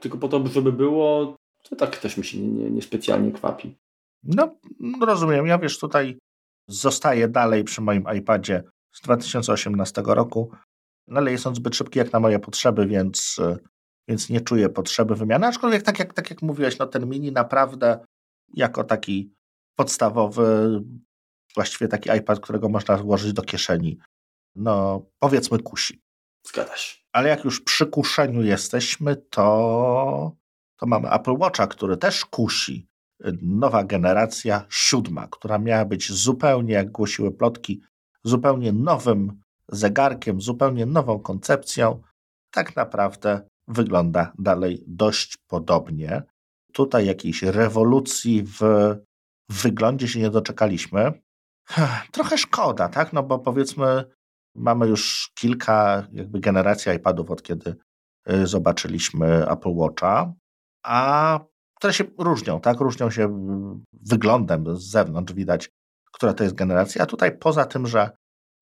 [0.00, 3.74] tylko po to, żeby było, to tak też mi się nie, nie specjalnie kwapi.
[4.22, 4.56] No,
[5.00, 5.46] rozumiem.
[5.46, 6.18] Ja wiesz, tutaj
[6.68, 8.62] zostaję dalej przy moim iPadzie
[8.92, 10.50] z 2018 roku.
[11.08, 13.40] no ale jest on zbyt szybki jak na moje potrzeby, więc,
[14.08, 15.46] więc nie czuję potrzeby wymiany.
[15.46, 18.06] Aczkolwiek tak jak, tak jak mówiłeś, no ten mini naprawdę
[18.54, 19.32] jako taki
[19.78, 20.80] podstawowy,
[21.54, 23.98] właściwie taki iPad, którego można włożyć do kieszeni,
[24.54, 26.02] no powiedzmy kusi.
[26.46, 26.96] Zgadza się.
[27.12, 30.36] Ale jak już przy kuszeniu jesteśmy, to,
[30.76, 32.86] to mamy Apple Watcha, który też kusi.
[33.42, 37.82] Nowa generacja, siódma, która miała być zupełnie, jak głosiły plotki,
[38.24, 42.02] zupełnie nowym zegarkiem, zupełnie nową koncepcją.
[42.50, 46.22] Tak naprawdę wygląda dalej dość podobnie.
[46.72, 48.60] Tutaj jakiejś rewolucji w
[49.50, 51.12] wyglądzie się nie doczekaliśmy.
[52.12, 53.12] Trochę szkoda, tak?
[53.12, 54.04] No bo powiedzmy,
[54.54, 57.76] mamy już kilka jakby generacji iPadów od kiedy
[58.30, 60.32] y, zobaczyliśmy Apple Watcha,
[60.84, 61.40] a
[61.74, 62.80] które się różnią, tak?
[62.80, 65.70] Różnią się mm, wyglądem z zewnątrz, widać,
[66.12, 67.02] która to jest generacja.
[67.02, 68.10] A tutaj poza tym, że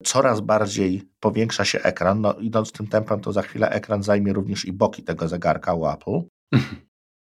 [0.03, 4.65] coraz bardziej powiększa się ekran, no idąc tym tempem, to za chwilę ekran zajmie również
[4.65, 6.21] i boki tego zegarka u Apple.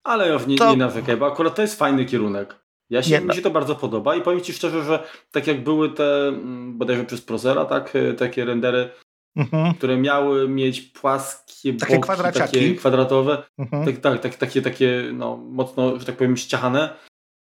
[0.05, 0.71] Ale nie, to...
[0.71, 2.61] nie nawykaj, bo akurat to jest fajny kierunek.
[2.91, 5.65] Ja się, nie, mi się to bardzo podoba i powiem Ci szczerze, że tak jak
[5.65, 8.91] były te mm, bodajże przez Prozera, tak, e, takie rendery,
[9.37, 9.75] mhm.
[9.75, 13.87] które miały mieć płaskie takie boki, takie kwadratowe, mhm.
[13.87, 16.97] tak, tak, tak, takie, takie no, mocno, że tak powiem, ściachane.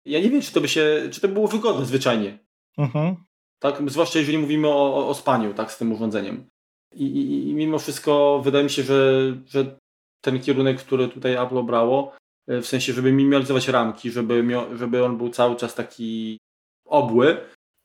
[0.04, 2.38] Ja nie wiem, czy to by się, czy to było wygodne zwyczajnie.
[2.78, 3.16] Mhm.
[3.58, 6.46] Tak, zwłaszcza jeżeli mówimy o, o, spaniu, tak, z tym urządzeniem.
[6.94, 9.76] I, i, I, mimo wszystko wydaje mi się, że, że
[10.20, 12.12] ten kierunek, który tutaj Apple obrało,
[12.48, 14.44] E, w sensie, żeby minimalizować ramki, żeby,
[14.74, 16.38] żeby on był cały czas taki
[16.86, 17.36] obły,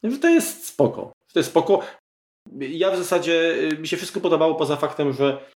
[0.03, 1.11] że to jest spoko.
[1.27, 1.79] Że to jest spoko.
[2.59, 5.49] Ja w zasadzie, e, mi się wszystko podobało poza faktem, że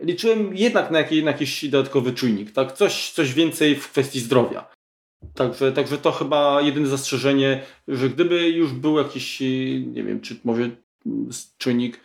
[0.00, 2.72] liczyłem jednak na, jakiś, na jakiś dodatkowy czujnik, tak?
[2.72, 4.70] Coś, coś więcej w kwestii zdrowia.
[5.34, 9.40] Także, także to chyba jedyne zastrzeżenie, że gdyby już był jakiś,
[9.86, 10.70] nie wiem, czy może
[11.58, 12.00] czujnik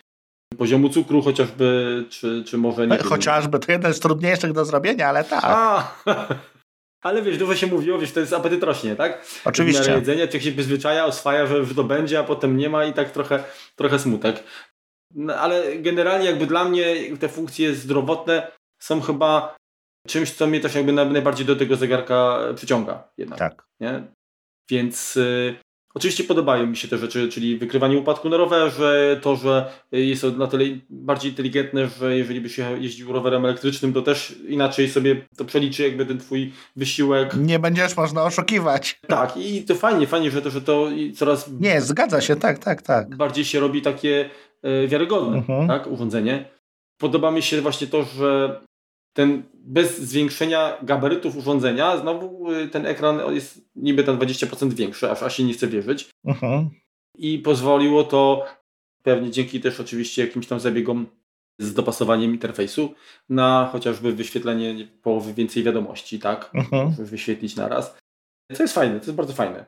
[0.58, 2.98] poziomu cukru chociażby, czy, czy może nie.
[2.98, 5.40] Chociażby, to jeden z trudniejszych do zrobienia, ale tak.
[5.44, 5.94] A,
[7.06, 9.26] ale wiesz, dużo się mówiło, wiesz, to jest apetyt rośnie, tak?
[9.44, 9.92] Oczywiście.
[9.92, 13.10] jedzenie, człowiek się przyzwyczaja, oswaja, że, że to będzie, a potem nie ma i tak
[13.10, 13.44] trochę,
[13.76, 14.44] trochę smutek.
[15.14, 19.56] No, ale generalnie jakby dla mnie te funkcje zdrowotne są chyba
[20.06, 23.38] czymś, co mnie też jakby najbardziej do tego zegarka przyciąga jednak.
[23.38, 23.66] Tak.
[23.80, 24.02] Nie?
[24.70, 25.56] Więc y,
[25.94, 30.30] Oczywiście podobają mi się te rzeczy, czyli wykrywanie upadku na rowerze, to, że jest to
[30.30, 35.26] na tyle bardziej inteligentne, że jeżeli by się jeździł rowerem elektrycznym, to też inaczej sobie
[35.36, 37.34] to przeliczy jakby ten twój wysiłek.
[37.36, 39.00] Nie będziesz można oszukiwać.
[39.08, 41.50] Tak, i to fajnie, fajnie, że to, że to coraz...
[41.60, 43.16] Nie, zgadza się, tak, tak, tak.
[43.16, 44.30] Bardziej się robi takie
[44.62, 45.68] e, wiarygodne, mhm.
[45.68, 46.44] tak, urządzenie.
[46.98, 48.60] Podoba mi się właśnie to, że
[49.14, 55.22] ten bez zwiększenia gabarytów urządzenia, znowu y, ten ekran jest niby tam 20% większy, aż,
[55.22, 56.08] aż się nie chce wierzyć.
[56.26, 56.66] Uh-huh.
[57.18, 58.44] I pozwoliło to,
[59.02, 61.06] pewnie dzięki też oczywiście jakimś tam zabiegom
[61.58, 62.94] z dopasowaniem interfejsu,
[63.28, 66.50] na chociażby wyświetlenie połowy więcej wiadomości, tak?
[66.54, 66.90] Uh-huh.
[66.90, 67.96] Wyświetlić naraz.
[68.56, 69.64] To jest fajne, to jest bardzo fajne.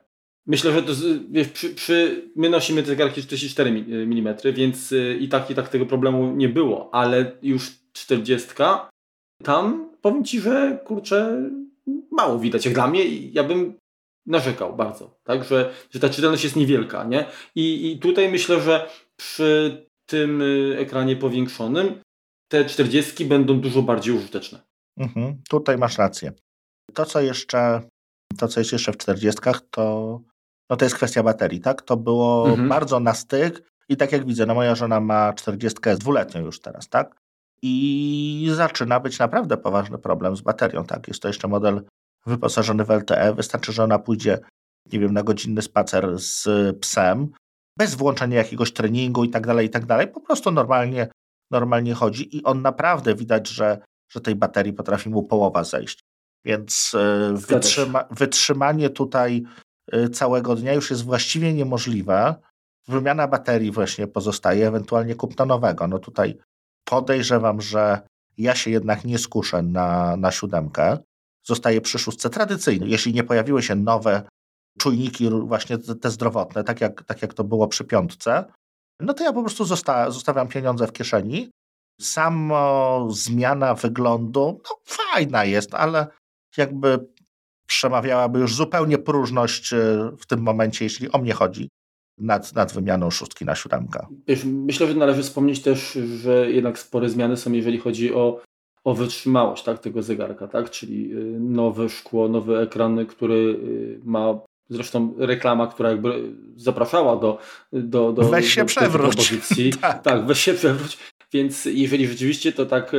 [0.47, 0.93] Myślę, że to,
[1.31, 5.69] wiesz, przy, przy, my nosimy te zegarki 44 mm, więc y, i tak, i tak
[5.69, 8.49] tego problemu nie było, ale już 40
[9.43, 11.51] tam powiem Ci, że kurczę,
[12.11, 13.79] mało widać jak dla mnie i ja bym
[14.27, 17.27] narzekał bardzo, tak, że, że ta czytelność jest niewielka, nie?
[17.55, 22.01] I, I tutaj myślę, że przy tym y, ekranie powiększonym
[22.49, 24.61] te 40 będą dużo bardziej użyteczne.
[24.97, 26.33] Mhm, tutaj masz rację.
[26.95, 27.81] To, co jeszcze,
[28.39, 30.21] to, co jest jeszcze w 40, to,
[30.71, 31.83] no to jest kwestia baterii, tak?
[31.83, 32.69] To było mhm.
[32.69, 36.89] bardzo na styk i tak jak widzę, no moja żona ma 40 dwuletnią już teraz,
[36.89, 37.17] tak?
[37.63, 40.85] I zaczyna być naprawdę poważny problem z baterią.
[40.85, 41.83] Tak, jest to jeszcze model
[42.27, 43.35] wyposażony w LTE.
[43.35, 44.39] Wystarczy, że ona pójdzie,
[44.93, 46.49] nie wiem, na godzinny spacer z
[46.81, 47.29] psem,
[47.79, 50.09] bez włączenia jakiegoś treningu i tak dalej, i tak dalej.
[50.09, 51.09] Po prostu normalnie,
[51.51, 53.79] normalnie chodzi i on naprawdę widać, że,
[54.13, 56.01] że tej baterii potrafi mu połowa zejść.
[56.45, 59.43] Więc e, wytrzyma, wytrzymanie tutaj
[59.93, 62.35] e, całego dnia już jest właściwie niemożliwe.
[62.89, 65.87] Wymiana baterii właśnie pozostaje, ewentualnie kupno nowego.
[65.89, 66.39] No tutaj
[66.87, 68.01] podejrzewam, że
[68.39, 70.99] ja się jednak nie skuszę na, na siódemkę.
[71.47, 72.91] Zostaje przy szóstce tradycyjnej.
[72.91, 74.23] Jeśli nie pojawiły się nowe
[74.79, 78.45] czujniki, właśnie te zdrowotne, tak jak, tak jak to było przy piątce,
[79.01, 81.51] no to ja po prostu zosta zostawiam pieniądze w kieszeni.
[82.01, 86.07] Samo zmiana wyglądu, no fajna jest, ale
[86.57, 87.07] jakby
[87.67, 89.77] przemawiałaby już zupełnie próżność e,
[90.19, 91.69] w tym momencie, jeśli o mnie chodzi
[92.19, 94.07] nad, nad wymianą szóstki na siódemkę.
[94.45, 98.41] Myślę, że należy wspomnieć też, że jednak spore zmiany są, jeżeli chodzi o,
[98.85, 100.71] o wytrzymałość tak, tego zegarka, tak?
[100.71, 103.61] czyli y, nowe szkło, nowy ekran, który
[104.05, 104.35] ma
[104.69, 107.39] Zresztą reklama, która jakby zapraszała do,
[107.73, 109.35] do, do, weź się do, przewróć.
[109.81, 110.03] tak.
[110.03, 110.99] tak, weź się przewróć.
[111.33, 112.93] Więc jeżeli rzeczywiście to tak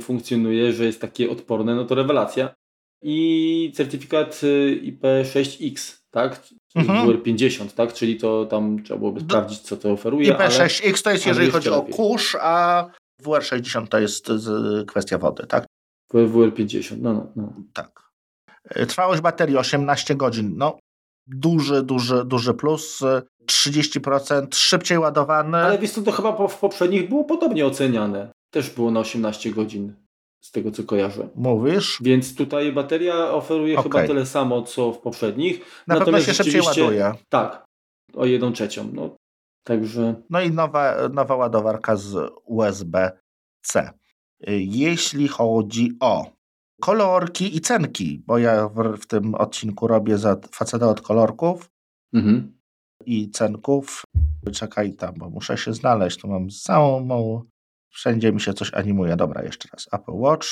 [0.00, 2.54] funkcjonuje, że jest takie odporne, no to rewelacja.
[3.02, 6.42] I certyfikat y, IP6X, tak?
[6.74, 7.08] Mhm.
[7.08, 7.92] WR50, tak?
[7.92, 10.34] Czyli to tam trzeba byłoby sprawdzić, co to oferuje.
[10.34, 11.92] IP6X to jest, jeżeli chodzi lepiej.
[11.92, 12.86] o kurz, a
[13.22, 14.32] WR60 to jest
[14.86, 15.66] kwestia wody, tak?
[16.14, 17.52] WR50, no, no, no.
[17.72, 18.10] Tak.
[18.64, 20.54] E, trwałość baterii 18 godzin.
[20.56, 20.78] No,
[21.26, 23.02] duży, duży, duży plus.
[23.46, 25.58] 30% szybciej ładowany.
[25.58, 28.32] Ale wiesz co, to chyba w poprzednich było podobnie oceniane.
[28.50, 29.94] Też było na 18 godzin,
[30.40, 31.28] z tego co kojarzę.
[31.34, 31.98] Mówisz?
[32.02, 33.82] Więc tutaj bateria oferuje okay.
[33.82, 35.58] chyba tyle samo, co w poprzednich.
[35.86, 37.14] Na Natomiast pewno się szybciej ładuje.
[37.28, 37.64] Tak,
[38.14, 38.90] o 1 trzecią.
[38.92, 39.16] No,
[39.64, 40.14] także...
[40.30, 43.90] no i nowa, nowa ładowarka z USB-C.
[44.58, 46.38] Jeśli chodzi o
[46.80, 51.70] kolorki i cenki, bo ja w, w tym odcinku robię za faceta od kolorków
[52.14, 52.58] mhm.
[53.06, 54.02] i cenków.
[54.52, 56.20] Czekaj tam, bo muszę się znaleźć.
[56.20, 57.08] Tu mam całą.
[57.90, 59.16] Wszędzie mi się coś animuje.
[59.16, 59.88] Dobra, jeszcze raz.
[59.92, 60.46] Apple Watch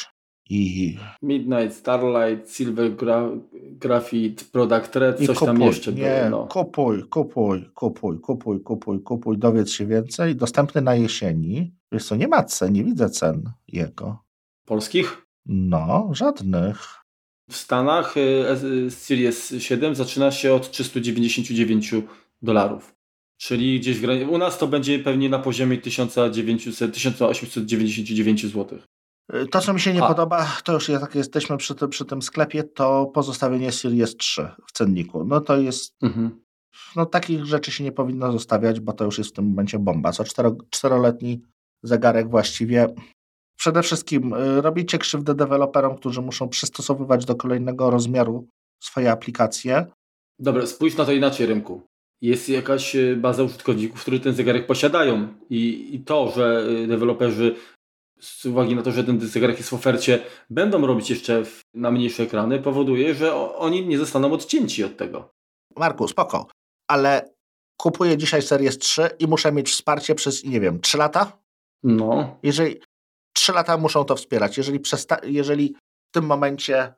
[0.51, 0.99] i.
[1.23, 6.31] Midnight Starlight, Silver gra Graphite, Product Red, coś kupuj, tam jeszcze nie, było.
[6.31, 6.47] No.
[6.47, 10.37] Kupuj, kupuj, kupuj, kupuj, kupuj, kupuj, dowiedz się więcej.
[10.37, 11.75] Dostępny na jesieni.
[11.93, 14.19] Wiesz co, nie ma cen, nie widzę cen jego.
[14.65, 15.27] Polskich?
[15.47, 17.07] No, żadnych.
[17.51, 21.95] W Stanach y, Series 7 zaczyna się od 399
[22.43, 22.96] dolarów.
[23.39, 24.29] Czyli gdzieś w.
[24.31, 28.79] U nas to będzie pewnie na poziomie 1900, 1899 zł.
[29.51, 30.09] To, co mi się nie A.
[30.09, 34.73] podoba, to już jak jesteśmy przy tym, przy tym sklepie, to pozostawienie Series 3 w
[34.73, 35.25] cenniku.
[35.25, 35.95] No to jest.
[36.03, 36.41] Mhm.
[36.97, 40.13] No takich rzeczy się nie powinno zostawiać, bo to już jest w tym momencie bomba.
[40.13, 41.43] Co cztero, czteroletni
[41.83, 42.89] zegarek właściwie
[43.57, 48.49] Przede wszystkim y, robicie krzywdę deweloperom, którzy muszą przystosowywać do kolejnego rozmiaru
[48.81, 49.87] swoje aplikacje.
[50.39, 51.83] Dobra, spójrz na to inaczej, rynku.
[52.23, 57.57] Jest jakaś y, baza użytkowników, którzy ten zegarek posiadają i, i to, że y, deweloperzy
[58.21, 61.43] z uwagi na to, że ten zegarek jest w ofercie, będą robić jeszcze
[61.75, 65.35] na mniejsze ekrany, powoduje, że oni nie zostaną odcięci od tego.
[65.77, 66.47] Marku, spoko,
[66.89, 67.35] ale
[67.81, 71.39] kupuję dzisiaj Series 3 i muszę mieć wsparcie przez, nie wiem, 3 lata?
[71.83, 72.39] No.
[72.43, 72.81] Jeżeli,
[73.33, 74.57] trzy lata muszą to wspierać.
[74.57, 74.81] Jeżeli,
[75.23, 75.75] jeżeli
[76.09, 76.95] w tym momencie,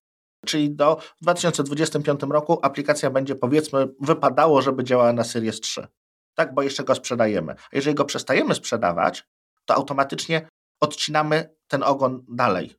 [0.46, 5.86] czyli do w 2025 roku aplikacja będzie powiedzmy wypadało, żeby działała na Series 3.
[6.34, 7.52] Tak, bo jeszcze go sprzedajemy.
[7.52, 9.26] A jeżeli go przestajemy sprzedawać,
[9.64, 10.48] to automatycznie
[10.80, 12.74] odcinamy ten ogon dalej.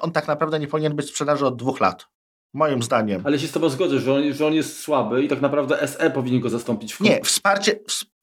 [0.00, 2.06] On tak naprawdę nie powinien być w sprzedaży od dwóch lat.
[2.54, 3.22] Moim zdaniem.
[3.24, 6.10] Ale się z Tobą zgodzę, że on, że on jest słaby i tak naprawdę SE
[6.10, 7.80] powinien go zastąpić w Nie, wsparcie,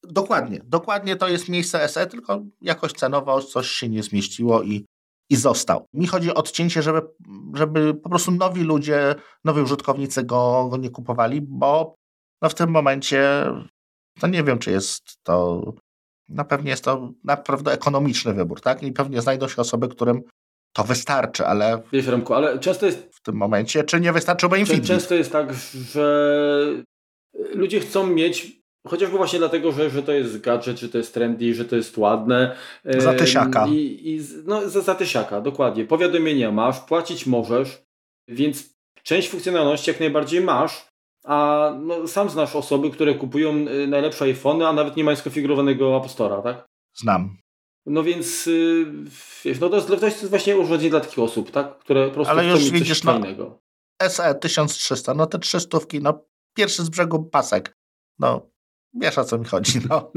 [0.10, 4.86] Dokładnie, dokładnie to jest miejsce SE, tylko jakoś cenowo coś się nie zmieściło i,
[5.30, 5.88] i został.
[5.94, 7.02] Mi chodzi o odcięcie, żeby,
[7.54, 11.96] żeby po prostu nowi ludzie, nowi użytkownicy go, go nie kupowali, bo
[12.42, 13.46] no w tym momencie
[14.22, 15.62] no nie wiem, czy jest to
[16.30, 18.84] na no pewnie jest to naprawdę ekonomiczny wybór, tak?
[18.84, 20.22] I pewnie znajdą się osoby, którym
[20.74, 21.82] to wystarczy, ale.
[21.92, 23.16] Wiesz, Remku, ale często jest.
[23.16, 25.54] W tym momencie, czy nie wystarczyłby im Często jest tak,
[25.92, 26.84] że
[27.34, 31.54] ludzie chcą mieć Chociażby właśnie dlatego, że, że to jest gadżet, że to jest trendy,
[31.54, 32.56] że to jest ładne.
[32.86, 33.68] Za tysiaka.
[33.68, 35.86] I, i, no, za, za tysiaka, dokładnie.
[35.86, 37.84] Powiadomienia masz, płacić możesz,
[38.28, 40.88] więc część funkcjonalności jak najbardziej masz,
[41.26, 45.98] a no, sam znasz osoby, które kupują y, najlepsze iPhony, a nawet nie mają skonfigurowanego
[45.98, 46.66] App Store'a, tak?
[46.98, 47.38] Znam.
[47.86, 48.86] No więc y,
[49.46, 51.80] wiesz, no to, jest, to jest właśnie urządzenie dla takich osób, tak?
[51.80, 53.20] które po prostu Ale już widzisz, no,
[54.08, 56.26] SE 1300, no te 300, no
[56.58, 57.78] pierwszy z brzegu pasek.
[58.20, 58.55] No
[58.96, 60.12] Wiesz o co mi chodzi, no.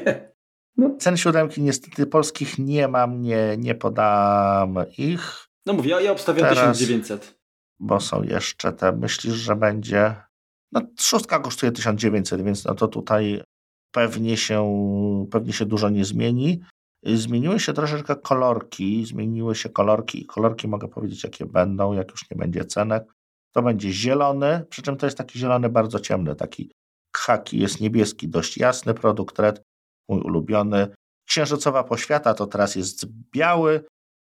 [0.76, 0.96] no.
[0.98, 5.46] Cen siódemki niestety polskich nie mam, nie, nie podam ich.
[5.66, 7.38] No mówię, ja, ja obstawiam Teraz, 1900.
[7.78, 10.14] Bo są jeszcze te, myślisz, że będzie...
[10.72, 13.42] No szóstka kosztuje 1900, więc no to tutaj
[13.92, 16.60] pewnie się, pewnie się dużo nie zmieni.
[17.04, 22.30] Zmieniły się troszeczkę kolorki, zmieniły się kolorki i kolorki mogę powiedzieć jakie będą, jak już
[22.30, 23.04] nie będzie cenek.
[23.52, 26.72] To będzie zielony, przy czym to jest taki zielony bardzo ciemny, taki
[27.14, 29.62] Khaki jest niebieski, dość jasny produkt Red,
[30.08, 30.88] mój ulubiony.
[31.28, 33.84] Księżycowa poświata to teraz jest biały,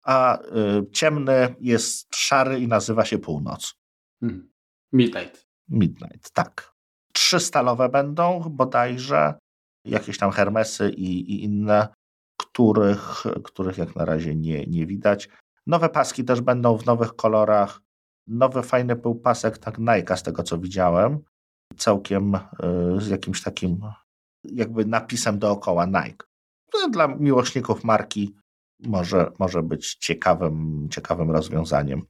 [0.05, 3.75] a y, ciemny jest szary i nazywa się północ.
[4.21, 4.51] Hmm.
[4.93, 5.47] Midnight.
[5.69, 6.75] Midnight, tak.
[7.13, 9.35] Trzy stalowe będą bodajże,
[9.85, 11.89] jakieś tam Hermesy i, i inne,
[12.41, 15.29] których, których jak na razie nie, nie widać.
[15.67, 17.81] Nowe paski też będą w nowych kolorach.
[18.27, 21.21] Nowy fajny był pasek, tak Nike z tego co widziałem
[21.77, 22.41] całkiem e,
[22.99, 23.81] z jakimś takim
[24.45, 26.27] jakby napisem dookoła Nike.
[26.73, 28.35] To dla miłośników marki
[28.81, 32.03] może, może być ciekawym, ciekawym rozwiązaniem.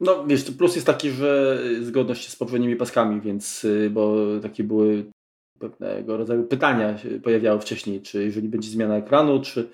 [0.00, 5.10] No wiesz, plus jest taki, że zgodność z poprzednimi paskami, więc y, bo takie były
[5.58, 9.70] pewnego rodzaju pytania się pojawiały wcześniej, czy jeżeli będzie zmiana ekranu, czy,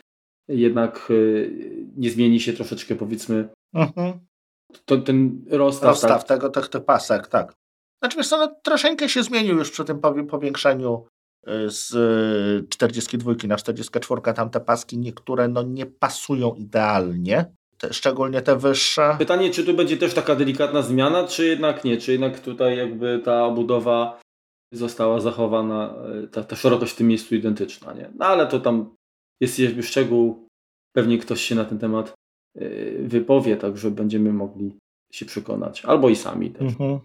[0.49, 1.13] jednak
[1.97, 4.21] nie zmieni się troszeczkę powiedzmy mhm.
[4.85, 6.29] to, ten rozstaw, rozstaw tak?
[6.29, 7.55] tego, tych, tych pasek, tak.
[8.03, 11.07] Znaczy wiesz co, no, troszeczkę się zmienił już przy tym powiększeniu
[11.67, 19.17] z 42 na 44 tamte paski niektóre no nie pasują idealnie, te, szczególnie te wyższe.
[19.19, 23.23] Pytanie, czy tu będzie też taka delikatna zmiana, czy jednak nie, czy jednak tutaj jakby
[23.25, 24.21] ta budowa
[24.73, 28.11] została zachowana, e, ta, ta szerokość w tym miejscu identyczna, nie?
[28.15, 28.95] No ale to tam
[29.41, 30.47] jest jakby szczegół,
[30.93, 32.15] pewnie ktoś się na ten temat
[32.99, 34.73] wypowie, także będziemy mogli
[35.13, 36.63] się przekonać, albo i sami też.
[36.63, 37.01] Mhm.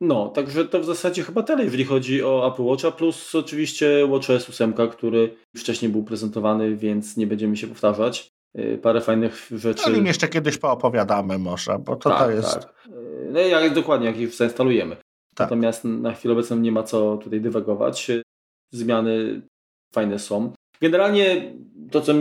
[0.00, 4.48] No, także to w zasadzie chyba tyle, jeżeli chodzi o Apple Watcha, plus oczywiście WatchOS
[4.48, 8.28] 8, który wcześniej był prezentowany, więc nie będziemy się powtarzać.
[8.58, 9.84] Y, parę fajnych rzeczy.
[9.84, 12.54] O nim jeszcze kiedyś poopowiadamy może, bo to, tak, to jest...
[12.54, 12.86] Tak.
[12.86, 14.96] Y, no jak, dokładnie, jak już zainstalujemy.
[14.96, 15.50] Tak.
[15.50, 18.10] Natomiast na chwilę obecną nie ma co tutaj dywagować.
[18.72, 19.42] Zmiany
[19.92, 20.52] fajne są.
[20.80, 21.54] Generalnie
[21.90, 22.12] to, co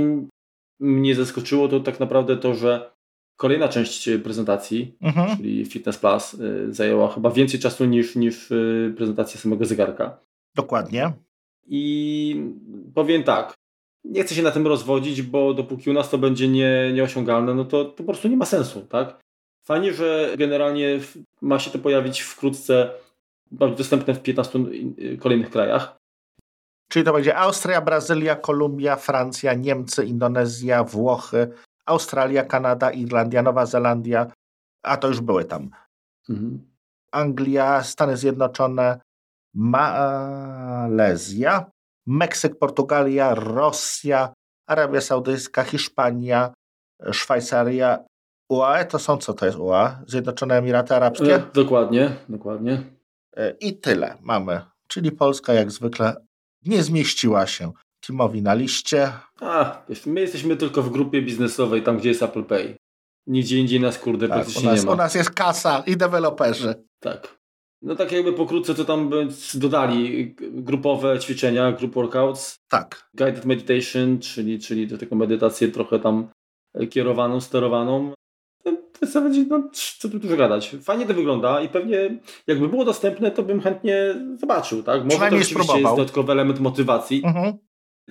[0.80, 2.95] mnie zaskoczyło, to tak naprawdę to, że
[3.38, 5.38] Kolejna część e, prezentacji, mhm.
[5.38, 8.56] czyli Fitness Plus, e, zajęła chyba więcej czasu niż, niż e,
[8.98, 10.18] prezentacja samego zegarka.
[10.56, 11.14] Dokładnie.
[11.68, 12.36] I
[12.94, 13.54] powiem tak,
[14.04, 17.66] nie chcę się na tym rozwodzić, bo dopóki u nas to będzie nie, nieosiągalne, no
[17.66, 19.20] to, to po prostu nie ma sensu, tak?
[19.64, 21.00] Fajnie, że generalnie
[21.42, 22.92] ma się to pojawić wkrótce,
[23.52, 24.60] być dostępne w 15
[25.20, 25.98] kolejnych krajach.
[26.90, 31.48] Czyli to będzie Austria, Brazylia, Kolumbia, Francja, Niemcy, Indonezja, Włochy,
[31.86, 34.32] Australia, Kanada, Irlandia, Nowa Zelandia,
[34.84, 35.70] a to już były tam.
[36.30, 36.72] Mhm.
[37.12, 39.00] Anglia, Stany Zjednoczone,
[39.54, 40.86] Malezja,
[42.08, 44.34] Meksyk, Portugalia, Rosja,
[44.68, 46.54] Arabia Saudyjska, Hiszpania,
[47.12, 48.06] Szwajcaria.
[48.50, 50.04] UAE to są co to jest UAE?
[50.08, 51.36] Zjednoczone Emiraty Arabskie?
[51.36, 52.84] E, dokładnie, dokładnie.
[53.38, 54.62] E, I tyle mamy.
[54.88, 56.16] Czyli Polska jak zwykle
[56.66, 57.72] nie zmieściła się
[58.08, 59.12] Timowi na liście.
[59.42, 62.76] A, my jesteśmy tylko w grupie biznesowej, tam gdzie jest Apple Pay.
[63.28, 64.94] Nigdzie indziej nas kurde tak, praktycznie nas, nie ma.
[64.94, 66.76] U nas jest kasa i deweloperzy.
[67.00, 67.38] Tak.
[67.82, 69.12] No tak jakby pokrótce to tam
[69.54, 72.60] dodali grupowe ćwiczenia, group workouts.
[72.70, 73.10] Tak.
[73.14, 76.28] Guided meditation, czyli, czyli do taką medytację trochę tam
[76.90, 78.14] kierowaną, sterowaną.
[78.66, 79.16] No, to jest
[79.50, 80.76] no, co tu dużo gadać.
[80.82, 85.04] Fajnie to wygląda i pewnie jakby było dostępne, to bym chętnie zobaczył, tak?
[85.04, 85.82] Może to oczywiście spróbował.
[85.82, 87.22] jest dodatkowy element motywacji.
[87.26, 87.58] Mhm.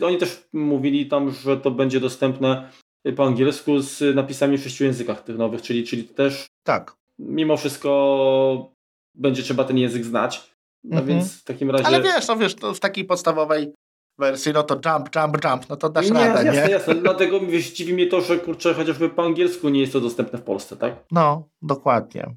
[0.02, 2.70] Oni też mówili tam, że to będzie dostępne
[3.16, 6.96] po angielsku z napisami w sześciu językach tych nowych, czyli, czyli też tak.
[7.18, 8.72] mimo wszystko
[9.14, 10.54] będzie trzeba ten język znać.
[10.84, 11.06] No mhm.
[11.06, 11.86] więc w takim razie...
[11.86, 13.72] Ale wiesz, no wiesz, w takiej podstawowej
[14.18, 16.70] wersji, no to jump, jump, jump, no to dasz nie, radę, jasne, nie?
[16.70, 20.38] Jasne, dlatego wiesz, dziwi mnie to, że kurczę, chociażby po angielsku nie jest to dostępne
[20.38, 21.04] w Polsce, tak?
[21.10, 22.36] No, dokładnie.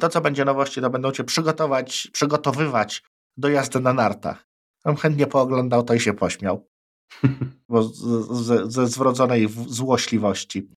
[0.00, 3.02] To, co będzie nowości, to będą cię przygotować, przygotowywać
[3.36, 4.46] do jazdy na nartach.
[4.84, 6.71] On chętnie pooglądał to i się pośmiał
[8.30, 10.68] ze, ze zwrodzonej złośliwości.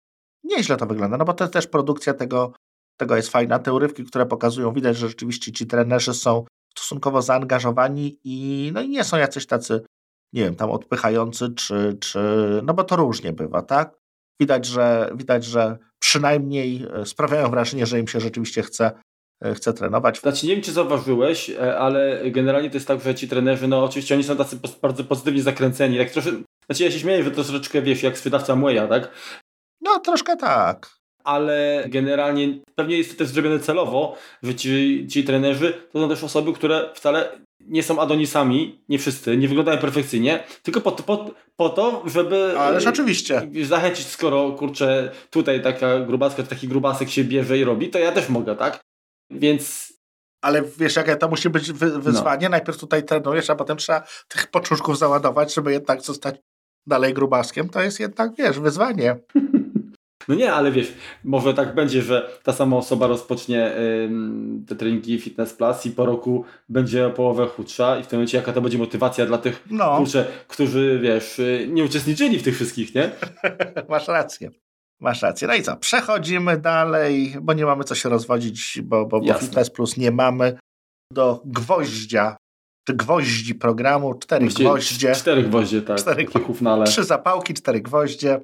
[0.45, 2.53] Nieźle to wygląda, no bo to też produkcja tego,
[2.97, 3.59] tego jest fajna.
[3.59, 6.45] Te urywki, które pokazują, widać, że rzeczywiście ci trenerzy są
[6.79, 9.85] stosunkowo zaangażowani i, no i nie są jacyś tacy,
[10.33, 12.21] nie wiem, tam odpychający, czy, czy
[12.65, 13.99] no bo to różnie bywa, tak?
[14.41, 18.93] Widać, że widać, że przynajmniej e, sprawiają wrażenie, że im się rzeczywiście chce
[19.55, 20.21] chce trenować.
[20.21, 23.85] Znaczy, nie wiem, czy zauważyłeś, e, ale generalnie to jest tak, że ci trenerzy, no
[23.85, 25.99] oczywiście oni są tacy bardzo pozytywnie zakręceni.
[25.99, 26.31] Tak trosze,
[26.67, 29.11] znaczy, ja się śmieję, że to troszeczkę, wiesz, jak wydawca Mweya, tak?
[29.81, 30.91] No, troszkę tak.
[31.25, 36.25] Ale generalnie pewnie jest to też zrobione celowo, że ci, ci trenerzy to są też
[36.25, 41.69] osoby, które wcale nie są adonisami, nie wszyscy, nie wyglądają perfekcyjnie, tylko po, po, po
[41.69, 42.59] to, żeby...
[42.59, 43.49] Ależ oczywiście.
[43.63, 48.29] Zachęcić, skoro, kurczę, tutaj taka grubaska, taki grubasek się bierze i robi, to ja też
[48.29, 48.81] mogę, tak?
[49.31, 49.95] Więc
[50.45, 52.47] ale wiesz, jakie to musi być wy wyzwanie.
[52.47, 52.51] No.
[52.51, 56.37] Najpierw tutaj trenujesz, a potem trzeba tych poczuszków załadować, żeby jednak zostać
[56.87, 57.69] dalej grubaskiem.
[57.69, 59.17] To jest jednak, wiesz, wyzwanie.
[60.29, 60.93] No nie, ale wiesz,
[61.25, 63.73] może tak będzie, że ta sama osoba rozpocznie
[64.69, 68.39] te treningi Fitness Plus i po roku będzie o połowę chudsza i w tym momencie
[68.39, 69.97] jaka to będzie motywacja dla tych, no.
[69.97, 73.11] kurczę, którzy, wiesz, y, nie uczestniczyli w tych wszystkich, nie?
[73.89, 74.51] Masz rację.
[75.01, 75.49] Masz rację.
[75.49, 75.77] No i co?
[75.77, 80.59] Przechodzimy dalej, bo nie mamy co się rozwodzić, bo, bo, bo Fitness Plus nie mamy.
[81.13, 82.37] Do gwoździa,
[82.87, 85.15] czy gwoździ programu, cztery Właściwie gwoździe.
[85.15, 85.99] Cztery gwoździe, tak.
[85.99, 86.87] Cztery, hufnale.
[86.87, 88.41] Trzy zapałki, cztery gwoździe,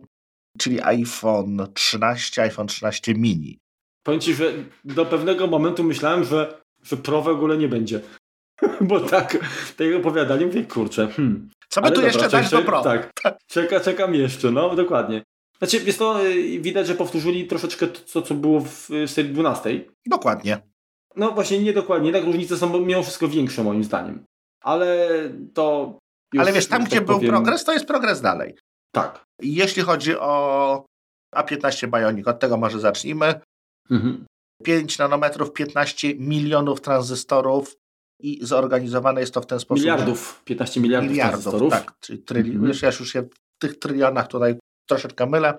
[0.58, 3.58] czyli iPhone 13, iPhone 13 mini.
[4.02, 4.52] Powiem Ci, że
[4.84, 8.00] do pewnego momentu myślałem, że, że Pro w ogóle nie będzie.
[8.80, 9.38] Bo tak,
[9.76, 11.50] tak opowiadali, mówię, kurczę, hmm.
[11.68, 12.82] Co by tu dobra, jeszcze dać do Pro?
[12.82, 13.10] Tak,
[13.46, 15.22] czeka, czekam jeszcze, no dokładnie.
[15.62, 19.84] Znaczy, jest to, y, widać, że powtórzyli troszeczkę to, co było w serii 12.
[20.06, 20.62] Dokładnie.
[21.16, 22.06] No właśnie, nie dokładnie.
[22.06, 24.24] Jednak różnice są mimo wszystko większe moim zdaniem.
[24.62, 25.08] Ale
[25.54, 25.98] to...
[26.38, 27.30] Ale wiesz, tam tak gdzie był powiem...
[27.30, 28.54] progres, to jest progres dalej.
[28.94, 29.24] Tak.
[29.42, 30.84] Jeśli chodzi o
[31.36, 33.40] A15 Bionic, od tego może zacznijmy.
[33.90, 34.24] Mhm.
[34.64, 37.76] 5 nanometrów, 15 milionów tranzystorów
[38.22, 39.80] i zorganizowane jest to w ten sposób.
[39.80, 41.72] Miliardów, 15 miliardów, miliardów tranzystorów.
[41.72, 42.72] Tak, czyli tryli- mhm.
[42.82, 44.58] ja już się w tych trylionach tutaj
[44.90, 45.58] troszeczkę mylę.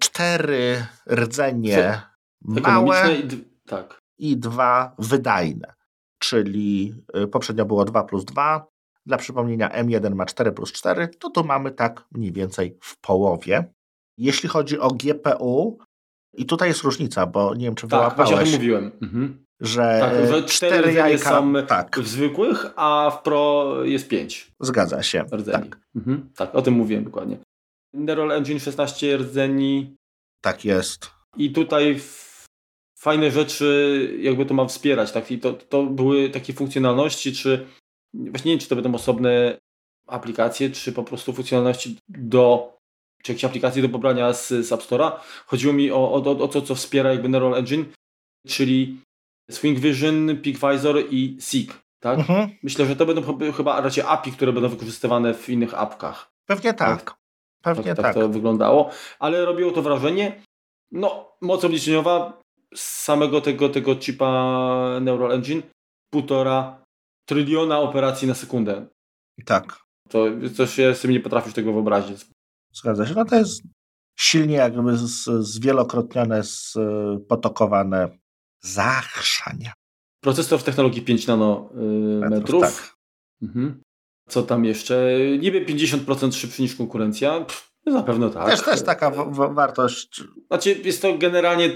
[0.00, 2.02] Cztery rdzenie
[2.44, 3.28] małe i,
[3.66, 3.98] tak.
[4.18, 5.74] i dwa wydajne,
[6.18, 8.66] czyli y, poprzednio było 2 plus 2.
[9.06, 13.72] Dla przypomnienia M1 ma 4 plus 4, to tu mamy tak mniej więcej w połowie.
[14.18, 15.78] Jeśli chodzi o GPU,
[16.34, 18.50] i tutaj jest różnica, bo nie wiem, czy tak, wyłapałeś.
[18.50, 18.90] Tak, mówiłem.
[19.02, 19.44] Mhm.
[19.60, 19.98] Że,
[20.30, 21.98] tak, cztery jajka są tak.
[21.98, 24.52] w zwykłych, a w Pro jest pięć.
[24.60, 25.24] Zgadza się.
[25.32, 25.68] Rdzeni.
[25.68, 25.78] Tak.
[25.96, 26.30] Mhm.
[26.36, 27.36] tak, o tym mówiłem dokładnie.
[27.94, 29.96] Neural Engine 16 rdzeni.
[30.40, 31.10] Tak jest.
[31.36, 32.00] I tutaj
[32.98, 35.12] fajne rzeczy jakby to ma wspierać.
[35.12, 35.30] Tak?
[35.30, 37.66] I to, to były takie funkcjonalności, czy
[38.14, 39.58] właśnie nie wiem, czy to będą osobne
[40.06, 42.72] aplikacje, czy po prostu funkcjonalności do
[43.22, 45.12] czy jakieś aplikacje do pobrania z, z App Store'a.
[45.46, 47.84] Chodziło mi o, o, o to, co wspiera jakby Neural Engine,
[48.46, 49.00] czyli
[49.50, 51.82] Swing Vision, PeakVisor i Seek.
[52.00, 52.18] Tak?
[52.18, 52.50] Mhm.
[52.62, 56.30] Myślę, że to będą chyba raczej API, które będą wykorzystywane w innych apkach.
[56.46, 57.02] Pewnie tak.
[57.02, 57.21] tak?
[57.62, 58.04] Pewnie tak, tak.
[58.04, 60.42] tak to wyglądało, ale robiło to wrażenie.
[60.92, 62.42] No, moc obliczeniowa
[62.74, 65.62] z samego tego, tego chipa Neural Engine
[66.12, 66.82] półtora
[67.28, 68.86] tryliona operacji na sekundę.
[69.44, 69.82] Tak.
[70.08, 70.24] To
[70.56, 72.26] coś ja sobie nie potrafisz tego wyobrazić.
[72.72, 73.14] Zgadza się.
[73.14, 73.62] No to jest
[74.18, 76.42] silnie jakby z, zwielokrotnione,
[77.28, 78.18] potokowane
[78.60, 79.72] zachrzania.
[80.20, 82.62] Procesor w technologii 5 nanometrów.
[82.62, 82.96] Tak.
[83.42, 83.82] Mhm.
[84.28, 85.18] Co tam jeszcze?
[85.38, 87.40] Niby 50% szybszy niż konkurencja.
[87.40, 88.50] Pff, na pewno tak.
[88.50, 90.22] Też, też taka wartość.
[90.46, 91.70] Znaczy jest to generalnie,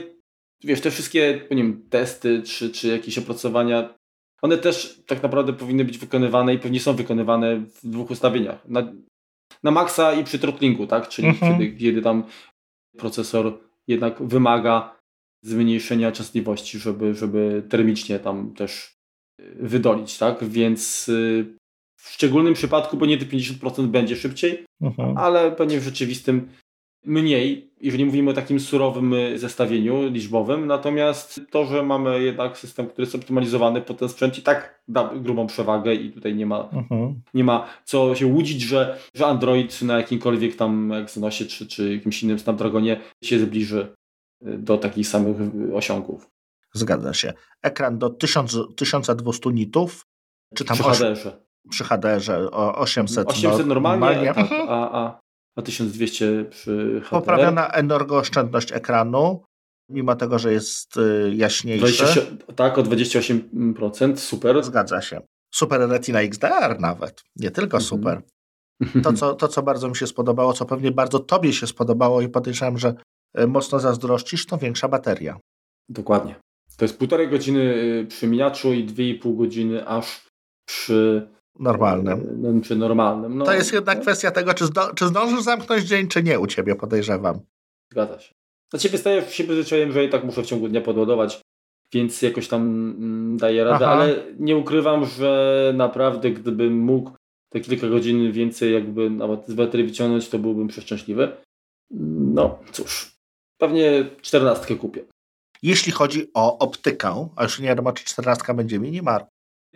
[0.64, 3.94] wiesz, te wszystkie nie wiem, testy czy, czy jakieś opracowania,
[4.42, 8.68] one też tak naprawdę powinny być wykonywane i pewnie są wykonywane w dwóch ustawieniach.
[8.68, 8.92] Na,
[9.62, 11.08] na maksa i przy throttlingu, tak?
[11.08, 11.52] Czyli mhm.
[11.52, 12.24] kiedy, kiedy tam
[12.98, 14.96] procesor jednak wymaga
[15.44, 18.96] zmniejszenia częstotliwości, żeby, żeby termicznie tam też
[19.56, 20.44] wydolić, tak?
[20.44, 21.56] Więc y,
[22.06, 25.18] w szczególnym przypadku pewnie te 50% będzie szybciej, mhm.
[25.18, 26.48] ale pewnie w rzeczywistym
[27.06, 32.86] mniej, jeżeli mówimy o takim surowym y, zestawieniu liczbowym, natomiast to, że mamy jednak system,
[32.86, 36.68] który jest optymalizowany pod ten sprzęt i tak da grubą przewagę i tutaj nie ma,
[36.72, 37.20] mhm.
[37.34, 42.22] nie ma co się łudzić, że, że Android na jakimkolwiek tam Exynosie czy, czy jakimś
[42.22, 43.96] innym Snapdragonie się zbliży
[44.46, 45.36] y, do takich samych
[45.74, 46.30] osiągów.
[46.72, 47.32] Zgadza się.
[47.62, 50.06] Ekran do 1000, 1200 nitów,
[50.54, 51.45] czy tam przy HDR-ze.
[51.70, 54.34] Przy HDR-ze 800, 800 normalnie, normalnie.
[54.34, 55.20] Tak, a, a
[55.56, 57.10] a 1200 przy HDR.
[57.10, 59.42] Poprawiona energooszczędność ekranu,
[59.90, 62.04] mimo tego, że jest y, jaśniejszy.
[62.04, 62.20] 20,
[62.56, 64.64] tak, o 28%, super.
[64.64, 65.20] Zgadza się.
[65.54, 67.82] Super Retina XDR nawet, nie tylko mhm.
[67.82, 68.22] super.
[69.04, 72.28] To co, to, co bardzo mi się spodobało, co pewnie bardzo Tobie się spodobało i
[72.28, 72.94] podejrzewam, że
[73.38, 75.38] y, mocno zazdrościsz, to większa bateria.
[75.88, 76.34] Dokładnie.
[76.76, 80.26] To jest półtorej godziny y, przy miniaczu i 2,5 godziny aż
[80.68, 82.28] przy normalnym.
[82.36, 83.38] No, czy normalnym.
[83.38, 84.02] No, to jest jednak no.
[84.02, 87.40] kwestia tego, czy, zdo, czy zdążysz zamknąć dzień, czy nie u ciebie, podejrzewam.
[87.92, 88.34] Zgadza się.
[88.72, 91.40] Na ciebie staję się przyzwyczaiłem, że i tak muszę w ciągu dnia podładować,
[91.92, 93.94] więc jakoś tam mm, daję radę, Aha.
[93.94, 97.10] ale nie ukrywam, że naprawdę gdybym mógł
[97.52, 101.36] te kilka godzin więcej jakby nawet z baterii wyciągnąć, to byłbym przeszczęśliwy.
[102.34, 103.16] No cóż,
[103.58, 105.04] pewnie czternastkę kupię.
[105.62, 109.26] Jeśli chodzi o optykę, a już nie wiadomo, czy czternastka będzie minimar,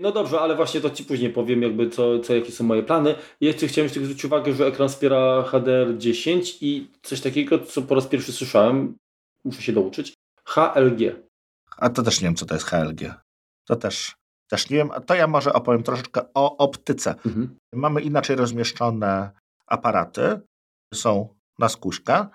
[0.01, 3.15] no dobrze, ale właśnie to Ci później powiem, jakby co, co jakie są moje plany.
[3.41, 8.07] Jeszcze chciałem tylko zwrócić uwagę, że ekran wspiera HDR10 i coś takiego, co po raz
[8.07, 8.95] pierwszy słyszałem,
[9.45, 11.01] muszę się douczyć, HLG.
[11.77, 13.15] A to też nie wiem, co to jest HLG.
[13.69, 14.15] To też,
[14.51, 14.91] też nie wiem.
[15.07, 17.11] To ja może opowiem troszeczkę o optyce.
[17.11, 17.57] Mhm.
[17.75, 19.31] Mamy inaczej rozmieszczone
[19.67, 20.41] aparaty,
[20.95, 22.27] są na skuśkę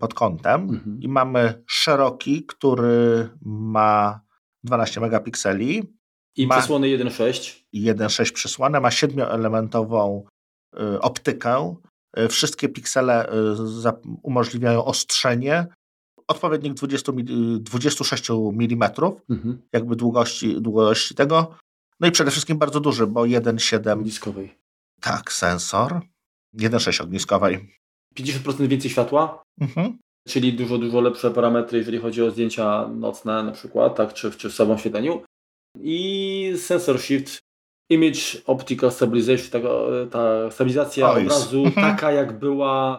[0.00, 1.00] pod kątem mhm.
[1.00, 4.20] i mamy szeroki, który ma
[4.64, 5.99] 12 megapikseli
[6.36, 7.64] i ma przysłony 1.6.
[7.74, 10.22] 1.6 przysłane, ma 7-elementową
[10.80, 11.76] y, optykę.
[12.18, 13.32] Y, wszystkie piksele y,
[14.22, 15.66] umożliwiają ostrzenie.
[16.28, 17.12] Odpowiednik 20,
[17.60, 18.80] 26 mm,
[19.30, 19.62] mhm.
[19.72, 21.54] jakby długości, długości tego.
[22.00, 23.92] No i przede wszystkim bardzo duży, bo 1.7.
[23.92, 24.58] Ogniskowej.
[25.00, 26.00] Tak, sensor.
[26.58, 27.74] 1.6 ogniskowej.
[28.18, 29.42] 50% więcej światła.
[29.60, 29.98] Mhm.
[30.28, 34.50] Czyli dużo, dużo lepsze parametry, jeżeli chodzi o zdjęcia nocne na przykład, tak, czy, czy
[34.50, 35.22] w samym świetleniu
[35.78, 37.42] i sensor shift
[37.90, 39.68] image optical stabilization, ta,
[40.10, 41.86] ta stabilizacja obrazu mhm.
[41.86, 42.98] taka jak była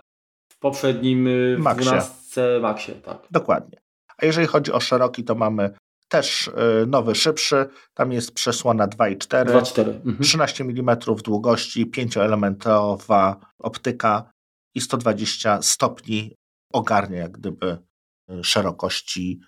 [0.51, 1.85] w poprzednim y, Maxie.
[1.85, 3.27] 12 Maxie, tak.
[3.31, 3.81] Dokładnie.
[4.17, 5.71] A jeżeli chodzi o szeroki, to mamy
[6.07, 6.51] też y,
[6.87, 7.65] nowy, szybszy.
[7.93, 9.45] Tam jest przesłona 2,4.
[9.45, 9.89] 2,4.
[9.89, 10.17] Mhm.
[10.21, 14.31] 13 mm długości, 5-elementowa optyka.
[14.75, 16.35] i 120 stopni
[16.73, 17.77] ogarnia jak gdyby
[18.31, 19.39] y, szerokości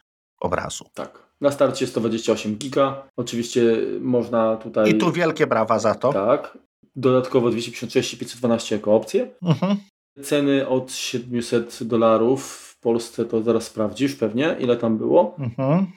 [0.41, 0.85] obrazu.
[0.93, 1.22] Tak.
[1.43, 3.07] Na starcie 128 giga.
[3.17, 4.89] Oczywiście można tutaj...
[4.89, 6.13] I tu wielkie brawa za to.
[6.13, 6.57] Tak.
[6.95, 9.31] Dodatkowo 256 i 512 jako opcję.
[9.41, 9.77] Mhm.
[10.23, 15.35] Ceny od 700 dolarów w Polsce to zaraz sprawdzisz pewnie, ile tam było.
[15.39, 15.87] Mhm.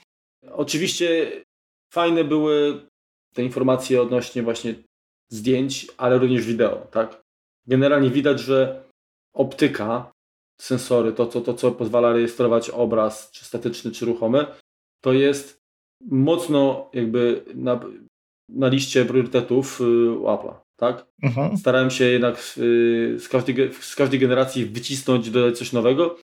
[0.53, 1.31] Oczywiście
[1.93, 2.81] fajne były
[3.35, 4.75] te informacje odnośnie właśnie
[5.33, 7.23] zdjęć, ale również wideo, tak?
[7.67, 8.85] Generalnie widać, że
[9.35, 10.13] optyka,
[10.61, 14.47] sensory, to co, to, co pozwala rejestrować obraz, czy statyczny, czy ruchomy,
[15.05, 15.59] to jest
[16.11, 17.81] mocno jakby na,
[18.49, 19.85] na liście priorytetów y,
[20.25, 21.07] Apple'a, tak?
[21.23, 21.57] Mhm.
[21.59, 26.19] Starałem się jednak y, z każdej, z każdej generacji wycisnąć, dodać coś nowego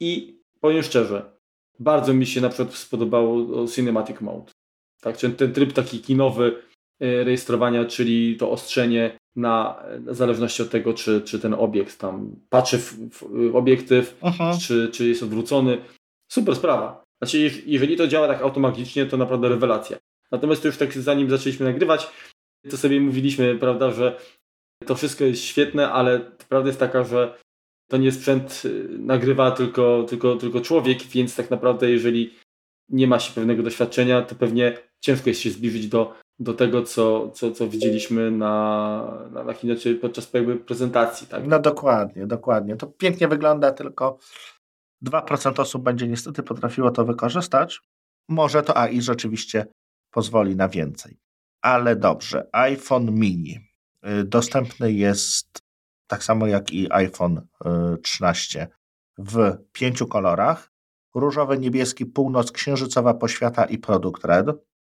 [0.00, 1.30] i powiem szczerze,
[1.78, 4.52] bardzo mi się na przykład spodobało Cinematic Mode.
[5.00, 6.62] Tak, czyli ten tryb taki kinowy
[7.02, 12.36] y, rejestrowania, czyli to ostrzenie na, w zależności od tego, czy, czy ten obiekt tam
[12.50, 14.58] patrzy w, w obiektyw, Mhm.
[14.58, 15.78] czy, czy jest odwrócony.
[16.32, 17.03] Super sprawa.
[17.24, 19.96] Znaczy, jeż- jeżeli to działa tak automagicznie, to naprawdę rewelacja.
[20.32, 22.10] Natomiast to już tak zanim zaczęliśmy nagrywać,
[22.70, 24.16] to sobie mówiliśmy, prawda, że
[24.86, 27.34] to wszystko jest świetne, ale prawda jest taka, że
[27.90, 32.34] to nie sprzęt y, nagrywa tylko, tylko, tylko człowiek, więc tak naprawdę jeżeli
[32.88, 37.30] nie ma się pewnego doświadczenia, to pewnie ciężko jest się zbliżyć do, do tego, co,
[37.30, 41.26] co, co widzieliśmy na, na, na kinocie podczas jakby prezentacji.
[41.26, 41.46] Tak?
[41.46, 42.76] No dokładnie, dokładnie.
[42.76, 44.18] To pięknie wygląda, tylko
[45.02, 47.80] 2% osób będzie niestety potrafiło to wykorzystać.
[48.28, 49.66] Może to AI rzeczywiście
[50.10, 51.18] pozwoli na więcej.
[51.62, 53.58] Ale dobrze, iPhone mini
[54.06, 55.62] y, dostępny jest
[56.06, 58.68] tak samo jak i iPhone y, 13
[59.18, 60.72] w pięciu kolorach.
[61.14, 64.46] Różowy, niebieski, północ, księżycowa poświata i produkt red.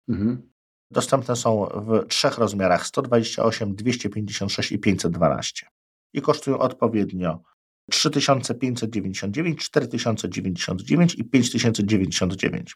[0.09, 0.51] Mhm.
[0.91, 5.67] Dostępne są w trzech rozmiarach 128, 256 i 512.
[6.13, 7.43] I kosztują odpowiednio
[7.91, 12.75] 3599, 4099 i 5099.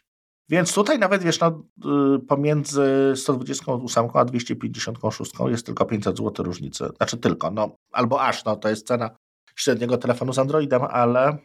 [0.49, 1.63] Więc tutaj nawet wiesz, no,
[2.15, 6.85] y, pomiędzy 128 a 256 jest tylko 500 zł różnicy.
[6.97, 9.09] Znaczy tylko, no albo aż, no to jest cena
[9.55, 11.37] średniego telefonu z Androidem, ale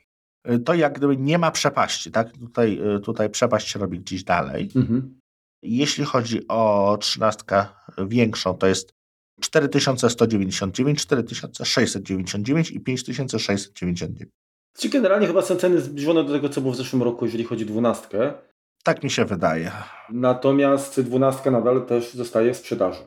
[0.51, 2.33] y, to jak gdyby nie ma przepaści, tak?
[2.33, 4.71] Tutaj, y, tutaj przepaść się robi gdzieś dalej.
[4.77, 5.21] Mhm.
[5.63, 7.67] Jeśli chodzi o trzynastkę
[8.07, 8.95] większą, to jest
[9.41, 14.31] 4199, 4699 i 5699.
[14.77, 17.65] Czyli generalnie chyba są ceny zbliżone do tego, co było w zeszłym roku, jeżeli chodzi
[17.65, 18.35] o dwunastkę.
[18.85, 19.73] Tak mi się wydaje.
[20.11, 23.01] Natomiast dwunastka nadal też zostaje w sprzedaży.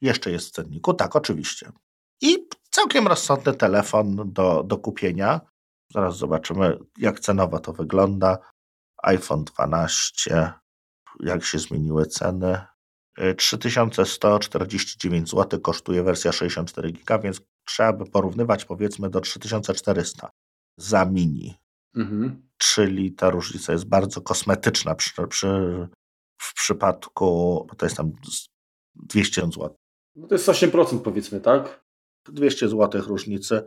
[0.00, 1.72] Jeszcze jest w cenniku, tak, oczywiście.
[2.20, 5.40] I całkiem rozsądny telefon do, do kupienia.
[5.94, 8.38] Zaraz zobaczymy, jak cenowo to wygląda.
[9.02, 10.52] iPhone 12,
[11.20, 12.60] jak się zmieniły ceny.
[13.18, 20.30] Y, 3149 zł kosztuje wersja 64 GB, więc trzeba by porównywać powiedzmy do 3400
[20.76, 21.54] za mini.
[21.96, 22.48] Mhm.
[22.58, 25.48] Czyli ta różnica jest bardzo kosmetyczna przy, przy,
[26.40, 27.26] w przypadku,
[27.68, 28.48] bo to jest tam z
[28.94, 29.76] 200 zł.
[30.16, 31.84] No to jest 8% powiedzmy, tak?
[32.28, 33.62] 200 zł różnicy.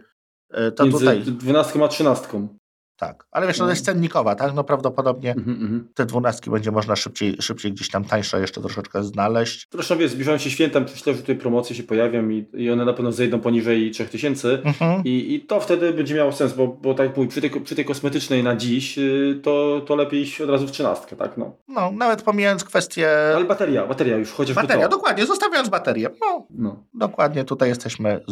[0.68, 2.58] Y, To Między tutaj, dwunastką a trzynastką.
[3.06, 3.26] Tak.
[3.32, 4.54] Ale wiesz, no to jest cennikowa, tak?
[4.54, 5.88] No prawdopodobnie Mhm, mhm.
[5.94, 9.68] te dwunastki będzie można szybciej, szybciej gdzieś tam tańsze jeszcze troszeczkę znaleźć.
[9.72, 12.94] Zresztą wiesz, zbliżają się święta, myślę, że tutaj promocje się pojawią i, i one na
[12.94, 14.62] pewno zejdą poniżej 3000.
[14.64, 15.02] Mhm.
[15.06, 17.76] I, I to wtedy będzie miało sens, bo, bo tak jak mówię, przy tej, przy
[17.76, 21.38] tej kosmetycznej na dziś, y, to, to lepiej iść od razu w trzynastkę, tak?
[21.38, 21.56] No.
[21.68, 24.90] No, nawet pomijając kwestię Ale bateria, bateria już chociażby bateria, to.
[24.98, 26.10] dokładnie, zostawiając baterię.
[26.22, 26.84] No, No.
[26.94, 28.32] dokładnie tutaj jesteśmy w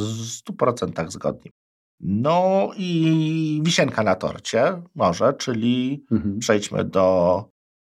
[0.52, 1.52] 100% zgodni.
[2.04, 6.40] No i wisienka na torcie może, czyli Mhm.
[6.40, 7.46] przejdźmy do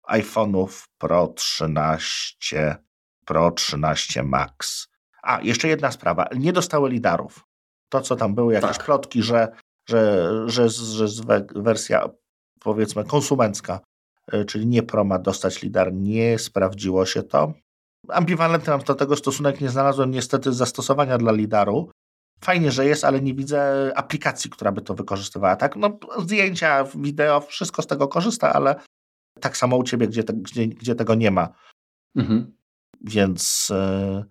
[0.09, 2.77] iPhone'ów Pro 13,
[3.25, 4.87] Pro 13 Max.
[5.23, 6.27] A, jeszcze jedna sprawa.
[6.37, 7.45] Nie dostały lidarów.
[7.89, 8.85] To, co tam były jakieś Tak.
[8.87, 9.49] plotki, że,
[9.89, 12.09] że, że, że we- wersja
[12.61, 13.81] powiedzmy konsumencka,
[14.35, 17.53] y, czyli nie Pro ma dostać lidar, nie sprawdziło się to.
[18.09, 21.91] Ambiwalentny mam do tego stosunek, nie znalazłem niestety zastosowania dla lidaru.
[22.45, 25.57] Fajnie, że jest, ale nie widzę aplikacji, która by to wykorzystywała.
[25.57, 25.77] Tak?
[25.77, 28.75] No, zdjęcia, wideo, wszystko z tego korzysta, ale
[29.41, 31.49] tak samo u ciebie, gdzie, te, gdzie, gdzie tego nie ma.
[32.17, 32.57] Mhm.
[33.01, 34.25] Więc, yy,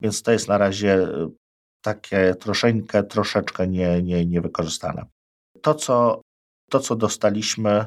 [0.00, 1.30] więc to jest na razie yy,
[1.84, 5.04] takie troszeczkę, troszeczkę nie, nie, niewykorzystane.
[5.62, 6.20] To co,
[6.70, 7.86] to, co dostaliśmy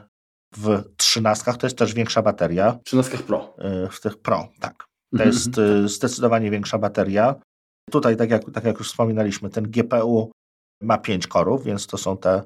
[0.58, 2.72] w trzynastkach, to jest też większa bateria.
[2.72, 3.56] W trzynastkach Pro.
[3.58, 4.78] yy, W tych Pro, tak.
[4.78, 5.30] To Mhm.
[5.30, 7.36] jest yy, zdecydowanie większa bateria.
[7.92, 10.32] Tutaj, tak jak, tak jak już wspominaliśmy, ten GPU
[10.82, 12.44] ma 5 korów, więc to są te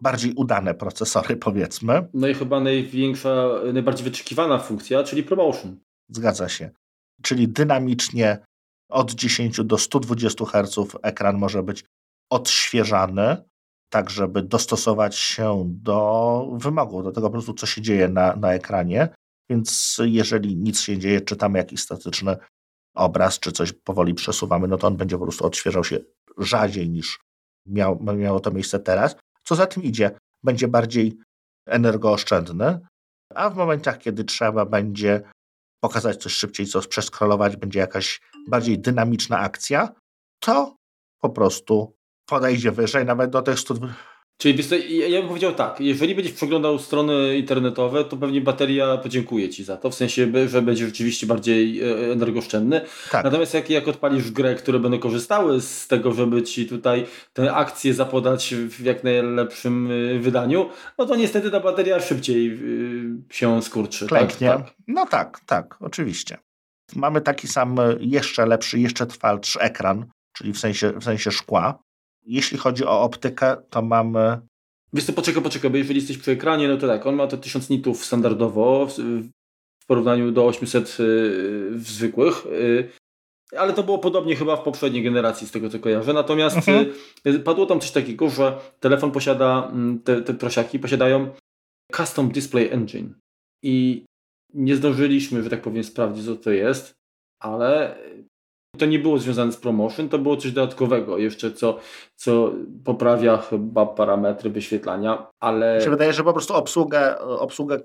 [0.00, 2.08] bardziej udane procesory, powiedzmy.
[2.14, 5.76] No i chyba największa, najbardziej wyczekiwana funkcja, czyli promotion.
[6.08, 6.70] Zgadza się.
[7.22, 8.38] Czyli dynamicznie
[8.90, 11.84] od 10 do 120 Hz ekran może być
[12.32, 13.36] odświeżany.
[13.90, 18.54] tak żeby dostosować się do wymogów, do tego po prostu, co się dzieje na, na
[18.54, 19.08] ekranie.
[19.50, 22.36] Więc jeżeli nic się dzieje, czytamy jakiś statyczny
[22.98, 25.98] obraz, czy coś powoli przesuwamy, no to on będzie po prostu odświeżał się
[26.38, 27.18] rzadziej niż
[27.66, 29.16] miał, miało to miejsce teraz.
[29.44, 30.10] Co za tym idzie,
[30.42, 31.18] będzie bardziej
[31.66, 32.80] energooszczędny,
[33.34, 35.22] a w momentach, kiedy trzeba będzie
[35.80, 39.88] pokazać coś szybciej, coś przeskrolować, będzie jakaś bardziej dynamiczna akcja,
[40.40, 40.76] to
[41.20, 41.96] po prostu
[42.28, 43.74] podejdzie wyżej, nawet do tych 100,
[44.38, 49.48] Czyli wiesz, ja bym powiedział tak, jeżeli będziesz przeglądał strony internetowe, to pewnie bateria podziękuje
[49.48, 52.80] Ci za to, w sensie, że będzie rzeczywiście bardziej e, energooszczędny.
[53.10, 53.24] Tak.
[53.24, 57.94] Natomiast jak, jak odpalisz grę, które będą korzystały z tego, żeby Ci tutaj tę akcję
[57.94, 62.52] zapodać w jak najlepszym e, wydaniu, no to niestety ta bateria szybciej
[63.30, 64.06] e, się skurczy.
[64.06, 64.18] Tak?
[64.18, 64.48] Klęknie.
[64.48, 64.74] Tak?
[64.86, 66.38] No tak, tak, oczywiście.
[66.96, 71.78] Mamy taki sam jeszcze lepszy, jeszcze trwalszy ekran, czyli w sensie, w sensie szkła.
[72.26, 74.40] Jeśli chodzi o optykę, to mamy.
[74.92, 77.38] Wiesz co, poczekaj, poczekaj, bo jeżeli jesteś przy ekranie, no to tak, on ma te
[77.38, 79.28] 1000 nitów standardowo w,
[79.86, 81.04] porównaniu do 800 yy,
[81.70, 82.44] w zwykłych.
[82.44, 82.88] Yy,
[83.56, 86.12] ale to było podobnie chyba w poprzedniej generacji, z tego co kojarzę.
[86.12, 86.86] Natomiast mhm.
[87.24, 91.30] yy, padło tam coś takiego, że telefon posiada, mm, te, te prosiaki posiadają
[91.96, 93.14] Custom Display Engine.
[93.62, 94.04] I
[94.54, 96.94] nie zdążyliśmy, że tak powiem, sprawdzić, co to jest,
[97.40, 97.98] ale
[98.76, 101.78] to nie było związane z promotion, to było coś dodatkowego, jeszcze co,
[102.16, 102.52] co
[102.84, 105.76] poprawia chyba parametry wyświetlania, ale...
[105.76, 107.78] Mi się wydaje, że po prostu obsługę, obsługę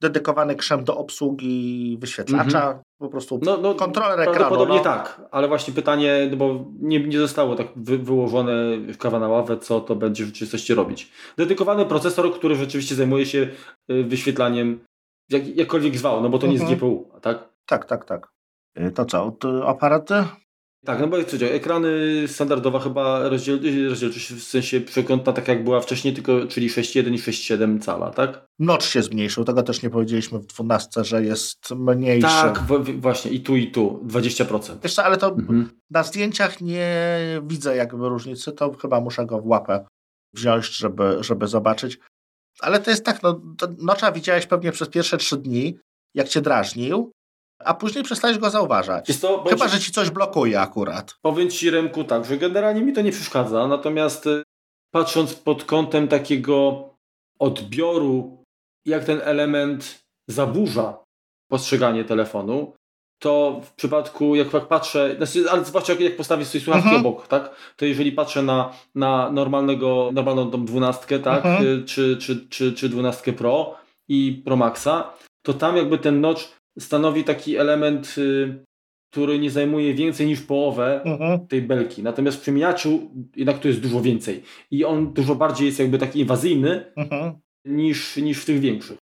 [0.00, 2.82] dedykowany krzem do obsługi wyświetlacza, mm -hmm.
[2.98, 4.38] po prostu no, no, kontroler ekranu.
[4.38, 4.84] Prawdopodobnie no.
[4.84, 8.52] tak, ale właśnie pytanie, no bo nie, nie zostało tak wy, wyłożone
[8.98, 11.12] kawa na ławę, co to będzie w rzeczywistości robić.
[11.36, 13.48] Dedykowany procesor, który rzeczywiście zajmuje się
[13.90, 14.80] y, wyświetlaniem
[15.30, 16.60] jak, jakkolwiek zwał, no bo to mm -hmm.
[16.60, 16.80] nie jest.
[16.80, 17.48] GPU, tak?
[17.66, 18.35] Tak, tak, tak.
[18.80, 20.24] Y, to co, to aparaty?
[20.86, 21.88] Tak, no bo jak powiedział, ekrany
[22.28, 27.80] standardowa chyba rozdzielczość w sensie przekątna tak jak była wcześniej, tylko czyli 6,1 i 6,7
[27.80, 28.46] cala, tak?
[28.58, 32.28] Notch się zmniejszył, tego też nie powiedzieliśmy w 12, że jest mniejszy.
[32.28, 32.62] Tak,
[32.98, 34.76] właśnie i tu i tu, 20%.
[34.82, 35.70] Wiesz co, ale to mhm.
[35.90, 36.98] na zdjęciach nie
[37.42, 39.86] widzę jakby różnicy, to chyba muszę go w łapę
[40.34, 41.98] wziąć, żeby, żeby zobaczyć.
[42.60, 43.40] Ale to jest tak, no,
[43.78, 45.78] Notcha widziałeś pewnie przez pierwsze trzy dni,
[46.14, 47.12] jak cię drażnił,
[47.64, 49.20] a później przestałeś go zauważać.
[49.20, 51.14] To, Chyba, ci, że ci coś blokuje akurat.
[51.22, 54.42] Powiem ci, Remku, tak, że generalnie mi to nie przeszkadza, natomiast y,
[54.90, 56.88] patrząc pod kątem takiego
[57.38, 58.44] odbioru,
[58.84, 60.98] jak ten element zaburza
[61.50, 62.72] postrzeganie telefonu,
[63.18, 67.06] to w przypadku, jak, jak patrzę, znaczy, ale zwłaszcza jak, jak postawię sobie słuchawki mhm.
[67.06, 71.66] obok, tak, to jeżeli patrzę na, na normalnego, normalną tą dwunastkę, tak, mhm.
[71.66, 73.74] Y, czy, czy, czy, czy dwunastkę Pro
[74.08, 76.42] i Pro Maxa, to tam jakby ten notch
[76.78, 78.64] stanowi taki element, y,
[79.12, 81.46] który nie zajmuje więcej niż połowę mhm.
[81.46, 82.02] tej belki.
[82.02, 84.42] Natomiast przy miaczu jednak to jest dużo więcej.
[84.70, 87.32] I on dużo bardziej jest jakby taki inwazyjny mhm.
[87.64, 88.98] niż, niż w tych większych.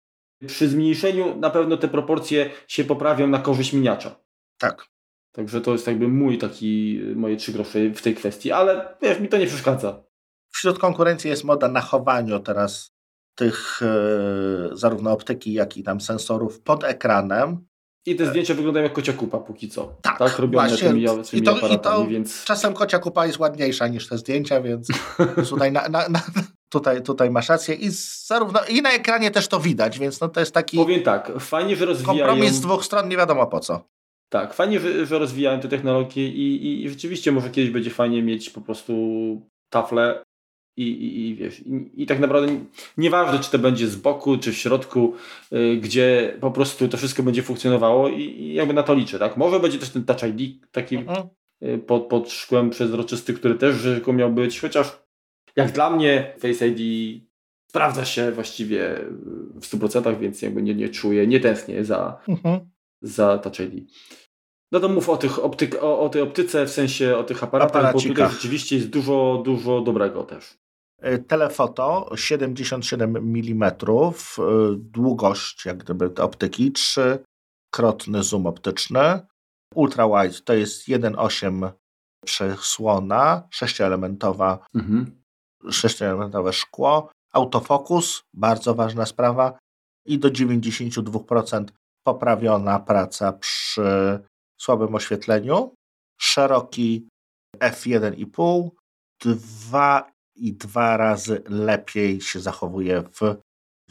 [0.48, 4.16] Przy zmniejszeniu na pewno te proporcje się poprawią na korzyść miniacza.
[4.58, 4.88] Tak.
[5.32, 9.28] Także to jest jakby mój taki, moje trzy grosze w tej kwestii, ale wiesz, mi
[9.28, 10.04] to nie przeszkadza.
[10.50, 12.91] Wśród konkurencji jest moda na chowaniu teraz
[13.36, 17.66] tych e, zarówno optyki, jak i tam sensorów pod ekranem.
[18.06, 19.98] I te zdjęcia wyglądają jak kocia kupa póki co.
[20.02, 20.88] Tak, tak robione właśnie.
[20.88, 22.44] tymi, tymi I to, i to więc...
[22.44, 24.88] Czasem kocia kupa jest ładniejsza niż te zdjęcia, więc
[25.50, 26.22] tutaj, na, na, na,
[26.70, 27.76] tutaj, tutaj masz rację.
[27.76, 27.90] I
[28.26, 31.76] zarówno i na ekranie też to widać, więc no to jest taki Powiem tak, fajnie,
[31.76, 32.20] że rozwijają...
[32.20, 33.84] Kompromis z dwóch stron, nie wiadomo po co.
[34.30, 38.50] Tak, fajnie, że rozwijają te technologie i, i, i rzeczywiście może kiedyś będzie fajnie mieć
[38.50, 38.94] po prostu
[39.70, 40.24] tafle
[40.82, 42.60] i, i, i wiesz, i, i, tak naprawdę
[42.98, 45.14] nieważne, czy to będzie z boku, czy w środku,
[45.54, 49.38] y, gdzie po prostu to wszystko będzie funkcjonowało i, i, jakby na to liczę, tak?
[49.38, 51.28] Może będzie też ten Touch ID taki mhm.
[51.64, 55.02] y, pod, pod szkłem przezroczysty, który też rzekomo miał być, chociaż
[55.56, 57.22] jak dla mnie Face ID
[57.68, 59.00] sprawdza się właściwie
[59.56, 62.60] w 100%, więc jakby nie, nie czuję, nie tęsknię za, mhm.
[63.02, 63.92] za Touch ID.
[64.72, 67.94] No to mów o, tych optyk, o, o tej optyce, w sensie o tych aparatach,
[67.94, 70.61] bo tutaj rzeczywiście jest dużo, dużo dobrego też.
[71.02, 74.12] E, telefoto 77 mm, e,
[74.76, 79.20] długość jak gdyby optyki, trzykrotny zoom optyczny.
[79.76, 81.72] Ultra wide to jest 1,8
[82.26, 85.22] przesłona, sześcioelementowa, mhm.
[85.72, 87.12] sześcioelementowe szkło.
[87.34, 89.60] Autofokus, bardzo ważna sprawa.
[90.06, 91.66] I do 92%
[92.04, 94.20] poprawiona praca przy
[94.62, 95.74] słabym oświetleniu.
[96.20, 97.08] Szeroki
[97.60, 98.70] f1,5,
[99.22, 103.36] 2 i dwa razy lepiej się zachowuje w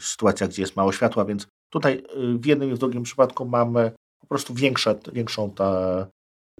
[0.01, 3.91] sytuacjach, gdzie jest mało światła, więc tutaj y, w jednym i w drugim przypadku mamy
[4.19, 6.05] po prostu większe, większą te,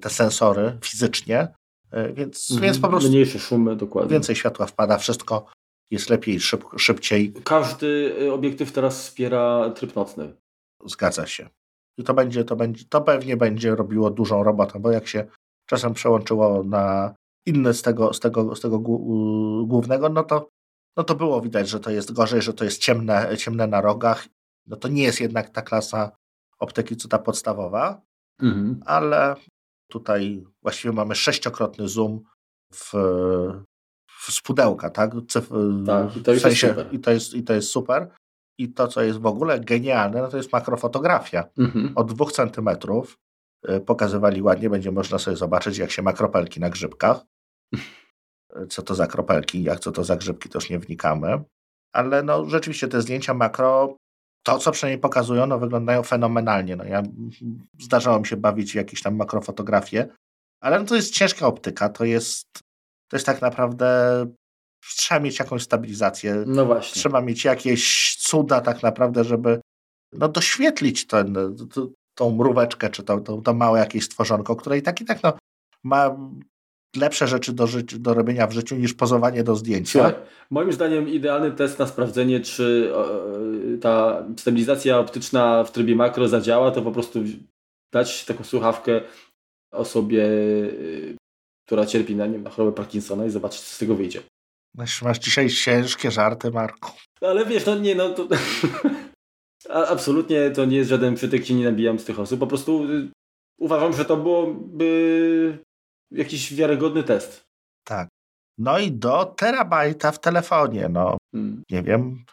[0.02, 1.48] te sensory fizycznie,
[1.92, 2.66] E, więc, mhm.
[2.66, 3.10] więc po prostu.
[3.10, 4.12] Mniejsze szumy, dokładnie.
[4.12, 5.46] Więcej światła wpada, wszystko
[5.92, 7.34] jest lepiej, szyb, szybciej.
[7.44, 10.34] Każdy y, obiektyw teraz wspiera tryb nocny.
[10.86, 11.50] Zgadza się.
[11.98, 15.26] I to będzie, to będzie, to pewnie będzie robiło dużą robotę, bo jak się
[15.66, 17.16] czasem przełączyło na
[17.46, 18.80] inny z tego, z tego, z tego
[19.66, 20.50] głównego, no to,
[20.98, 24.28] no to było widać, że to jest gorzej, że to jest ciemne, ciemne na rogach.
[24.68, 26.12] No to nie jest jednak ta klasa
[26.60, 28.02] optyki, co ta podstawowa,
[28.42, 28.80] mhm.
[28.86, 29.36] ale
[29.88, 32.22] tutaj właściwie mamy sześciokrotny zoom
[32.74, 32.94] w,
[34.08, 35.12] w pudełka, tak?
[35.86, 36.94] tak, i to, w sensie, jest super.
[36.94, 38.10] I to, jest, I to jest super.
[38.58, 41.44] I to, co jest w ogóle genialne, no to jest makrofotografia.
[41.58, 41.92] Mhm.
[41.96, 43.18] Od dwóch centymetrów
[43.70, 47.22] y, pokazywali ładnie, będzie można sobie zobaczyć, jak się ma kropelki na grzybkach.
[48.70, 51.44] Co to za kropelki, jak co to za grzybki, to już nie wnikamy.
[51.94, 53.96] Ale no, rzeczywiście te zdjęcia makro,
[54.44, 56.76] to co przynajmniej pokazują, no, wyglądają fenomenalnie.
[56.76, 57.04] No, ja
[57.80, 60.08] zdarzało mi się bawić w jakieś tam makrofotografie,
[60.62, 62.46] ale no, to jest ciężka optyka, to jest,
[63.10, 64.26] to jest tak naprawdę
[64.82, 66.44] trzeba mieć jakąś stabilizację.
[66.48, 67.00] No właśnie.
[67.00, 69.62] Trzeba mieć jakieś cuda tak naprawdę, żeby
[70.14, 71.36] no, doświetlić ten,
[72.16, 75.34] tą mróweczkę, czy to, to, to małe jakieś stworzonko, które i tak i tak no,
[75.84, 76.18] ma
[76.96, 77.68] lepsze rzeczy do,
[78.00, 79.92] do robienia w życiu niż pozowanie do zdjęcia.
[79.92, 80.14] Słuchaj,
[80.50, 82.94] moim zdaniem idealny test na sprawdzenie, czy
[83.82, 87.20] ta stabilizacja optyczna w trybie makro zadziała, to po prostu
[87.94, 89.02] dać taką słuchawkę
[89.72, 91.16] osobie, y,
[91.66, 94.22] która cierpi na, nie wiem, na chorobę Parkinsona i zobaczyć, co z tego wyjdzie.
[95.02, 96.92] Masz dzisiaj ciężkie żarty, Marku.
[97.22, 98.28] Ale wiesz, no nie, no to...
[99.70, 102.40] Absolutnie to nie jest żaden przytyk, się nie nabijam z tych osób.
[102.40, 103.12] Po prostu y,
[103.60, 105.58] uważam, że to byłoby
[106.12, 107.44] jakiś wiarygodny test.
[107.84, 108.08] Tak.
[108.58, 111.18] No i do terabajta w telefonie, no.
[111.36, 111.64] Hmm.
[111.70, 112.26] Nie wiem,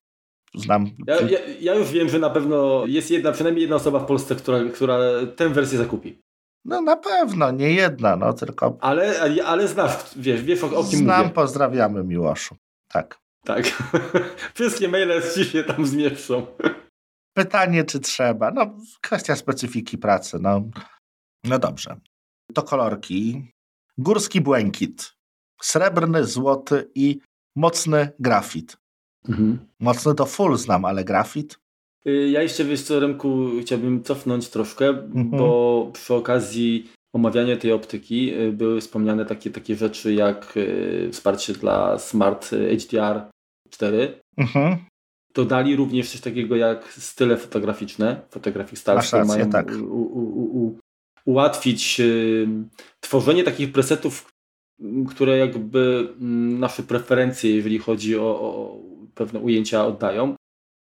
[0.55, 0.91] znam...
[1.07, 4.35] Ja, ja, ja, już wiem, że na pewno jest jedna, przynajmniej jedna osoba w Polsce,
[4.37, 4.99] która, która
[5.37, 6.19] tę wersję zakupi.
[6.65, 8.77] No na pewno, nie jedna, no tylko...
[8.81, 11.35] Ale, ale znasz, wiesz, wiesz o, o kim Znam, mówię.
[11.35, 12.57] pozdrawiamy Miłoszu.
[12.89, 13.19] Tak.
[13.45, 13.65] Tak.
[14.55, 16.47] Wszystkie maile ci się tam zmieszczą.
[17.37, 18.51] Pytanie, czy trzeba.
[18.51, 20.39] No, kwestia specyfiki pracy.
[20.41, 20.63] No,
[21.45, 21.97] no dobrze.
[22.55, 23.53] To kolorki.
[23.99, 25.13] Górski błękit.
[25.63, 27.19] Srebrny, złoty i
[27.57, 28.77] mocny grafit.
[29.29, 29.59] Mhm.
[29.81, 31.59] Mocny to full znam, ale grafit?
[32.07, 35.31] Y, ja jeszcze wiesz co, Remku, chciałbym cofnąć troszkę, mhm.
[35.31, 41.53] bo przy okazji omawiania tej optyki y, były wspomniane takie, takie rzeczy jak y, wsparcie
[41.53, 43.31] dla Smart HDR
[43.71, 44.21] 4.
[44.37, 44.77] Mhm.
[45.35, 49.71] Dodali również coś takiego jak style fotograficzne, Photographic które mają tak.
[49.71, 50.79] u, u, u,
[51.29, 52.01] ułatwić
[53.01, 54.33] tworzenie takich presetów,
[55.09, 58.77] które jakby mm, nasze preferencje, jeżeli chodzi o, o
[59.15, 60.35] pewne ujęcia oddają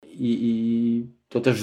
[0.06, 0.52] i, i
[1.28, 1.60] to też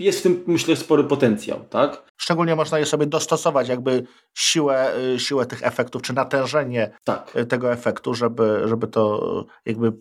[0.00, 2.10] jest w tym, myślę, spory potencjał, tak?
[2.16, 7.36] Szczególnie można je sobie dostosować, jakby siłę, y, siłę tych efektów, czy natężenie tak.
[7.36, 9.92] Y, tego efektu, żeby, żeby to jakby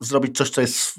[0.00, 0.94] zrobić coś, co jest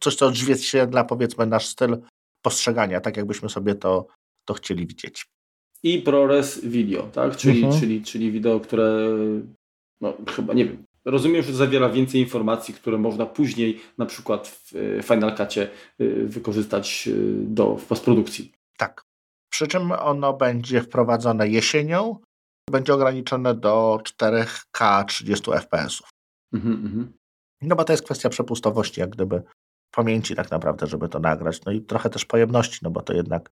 [0.00, 1.98] coś, co się dla powiedzmy nasz styl
[2.42, 4.06] postrzegania, tak jakbyśmy sobie to,
[4.44, 5.26] to chcieli widzieć.
[5.82, 7.36] I ProRes Video, tak?
[7.36, 7.80] Czyli, mhm.
[7.80, 9.08] czyli, czyli wideo, które
[10.00, 14.76] no, chyba nie wiem, Rozumiem, że zawiera więcej informacji, które można później na przykład w
[14.98, 17.12] e, Final Cutie e, wykorzystać e,
[17.44, 18.52] do, w postprodukcji.
[18.76, 19.04] Tak.
[19.50, 22.16] Przy czym ono będzie wprowadzone jesienią,
[22.70, 26.02] będzie ograniczone do 4K 30 fps.
[26.52, 27.12] Mhm, mhm.
[27.62, 29.42] No bo to jest kwestia przepustowości, jak gdyby
[29.90, 31.64] pamięci tak naprawdę, żeby to nagrać.
[31.64, 33.50] No i trochę też pojemności, no bo to jednak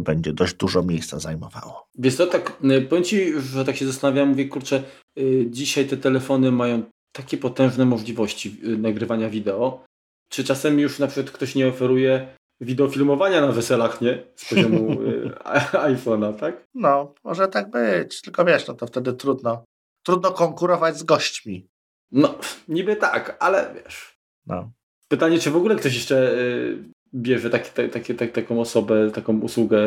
[0.00, 1.86] będzie dość dużo miejsca zajmowało.
[1.98, 2.56] Wiesz co, tak,
[2.88, 4.82] powiem Ci, że tak się zastanawiam, mówię, kurczę,
[5.18, 9.84] Y, dzisiaj te telefony mają takie potężne możliwości nagrywania wideo.
[10.28, 14.22] Czy czasem już na przykład ktoś nie oferuje wideofilmowania na weselach, nie?
[14.36, 14.96] Z poziomu
[15.72, 16.64] iPhone'a, tak?
[16.74, 18.20] No, może tak być.
[18.20, 19.64] Tylko wiesz, no to wtedy trudno.
[20.02, 21.68] Trudno konkurować z gośćmi.
[22.12, 24.18] No, niby tak, ale wiesz.
[24.46, 24.70] No.
[25.08, 26.36] Pytanie, czy w ogóle ktoś jeszcze
[27.14, 29.78] bierze taki, taki, tak, taką osobę, taką usługę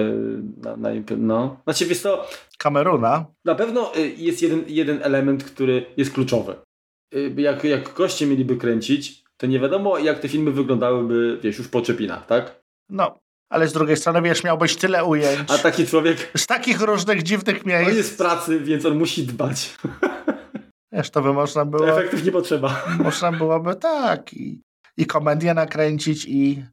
[0.57, 1.57] na, na no.
[1.63, 3.25] Znaczy wiesz to Kameruna.
[3.45, 6.55] Na pewno y, jest jeden, jeden element, który jest kluczowy.
[7.15, 11.67] Y, jak, jak goście mieliby kręcić, to nie wiadomo jak te filmy wyglądałyby, wiesz, już
[11.67, 12.63] po czepinach, tak?
[12.89, 13.19] No,
[13.49, 15.51] ale z drugiej strony, wiesz, miałbyś tyle ujęć.
[15.51, 16.31] A taki człowiek...
[16.37, 17.89] Z takich różnych dziwnych miejsc.
[17.89, 19.75] On jest w pracy, więc on musi dbać.
[20.91, 21.89] Wiesz, to by można było...
[21.89, 22.85] Efektów nie potrzeba.
[22.99, 24.61] Można byłoby tak i,
[24.97, 26.63] i komedię nakręcić i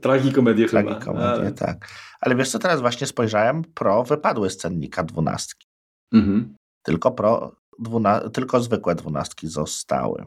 [0.00, 0.82] Tragikomedię chyba.
[0.82, 1.52] Tragikomedię, ale...
[1.52, 1.88] tak.
[2.20, 5.66] Ale wiesz co, teraz właśnie spojrzałem, Pro wypadły z cennika dwunastki.
[6.12, 6.54] Mhm.
[6.82, 8.28] Tylko Pro, dwuna...
[8.30, 10.24] tylko zwykłe dwunastki zostały.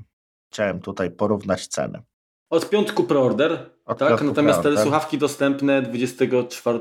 [0.53, 2.01] Chciałem tutaj porównać ceny.
[2.49, 4.07] Od piątku preorder, Od tak?
[4.07, 6.79] Piątku Natomiast te słuchawki dostępne 24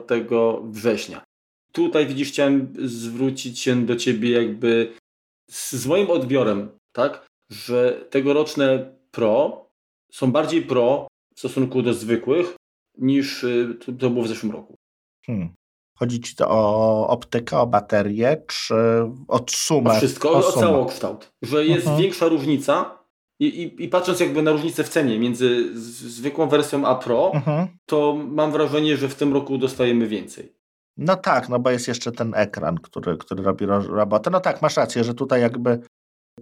[0.65, 1.25] września.
[1.73, 4.93] Tutaj widzisz, chciałem zwrócić się do ciebie jakby
[5.51, 9.67] z, z moim odbiorem, tak, że tegoroczne Pro
[10.13, 12.57] są bardziej Pro w stosunku do zwykłych
[13.01, 14.77] niż y, to było w zeszłym roku.
[15.27, 15.49] Hmm.
[15.99, 18.75] Chodzi ci to o optykę, o baterię, czy
[19.29, 19.91] o sumę?
[19.91, 21.33] O wszystko, o, o całokształt.
[21.43, 21.97] Że jest uh mhm.
[21.97, 22.01] -huh.
[22.03, 22.99] większa różnica
[23.41, 25.79] i, i, i, patrząc jakby na różnicę w cenie między
[26.11, 27.67] zwykłą wersją a Pro, uh mhm.
[27.67, 27.71] -huh.
[27.87, 30.53] to mam wrażenie, że w tym roku dostajemy więcej.
[30.97, 34.31] No tak, no bo jest jeszcze ten ekran, który, który robi robotę.
[34.31, 35.81] No tak, masz rację, że tutaj jakby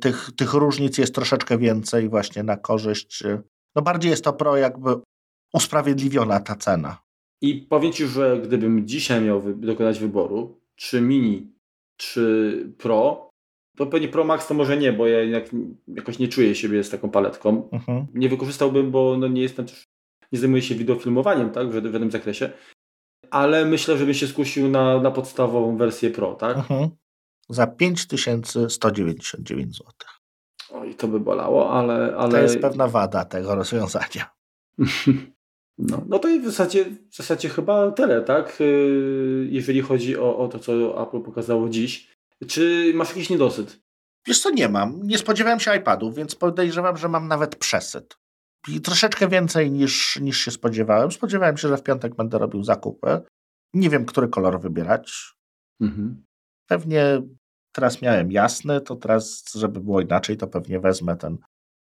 [0.00, 3.22] tych, tych różnic jest troszeczkę więcej właśnie na korzyść.
[3.76, 4.96] No bardziej jest to Pro jakby
[5.52, 6.98] usprawiedliwiona ta cena.
[7.42, 11.52] I powiem Ci, że gdybym dzisiaj miał wy dokonać wyboru, czy Mini,
[11.96, 13.30] czy Pro,
[13.76, 15.44] to pewnie Pro Max to może nie, bo ja jednak
[15.88, 17.70] jakoś nie czuję siebie z taką paletką.
[17.70, 18.06] Mhm.
[18.14, 19.84] Nie wykorzystałbym, bo no nie jestem też,
[20.32, 22.50] nie zajmuję się wideofilmowaniem, tak, w, tym zakresie.
[23.30, 26.56] Ale myślę, że bym się skusił na, na podstawową wersję Pro, tak?
[26.56, 26.88] Mhm.
[27.48, 29.92] Za 5199 zł.
[30.70, 32.30] Oj, to by bolało, ale, ale...
[32.30, 34.30] To jest pewna wada tego rozwiązania.
[35.78, 38.60] No, no to i w zasadzie, w zasadzie chyba tyle, tak?
[38.60, 42.14] Y, jeżeli chodzi o, o to, co Apple pokazało dziś.
[42.48, 43.80] Czy masz jakiś niedosyt?
[44.26, 45.02] Wiesz co, nie mam.
[45.02, 48.16] Nie spodziewałem się iPadów, więc podejrzewam, że mam nawet przesyt.
[48.68, 51.12] I troszeczkę więcej niż, niż się spodziewałem.
[51.12, 53.20] Spodziewałem się, że w piątek będę robił zakupy.
[53.74, 55.34] Nie wiem, który kolor wybierać.
[55.80, 56.24] Mhm.
[56.68, 57.22] Pewnie
[57.72, 61.38] teraz miałem jasny, to teraz, żeby było inaczej, to pewnie wezmę ten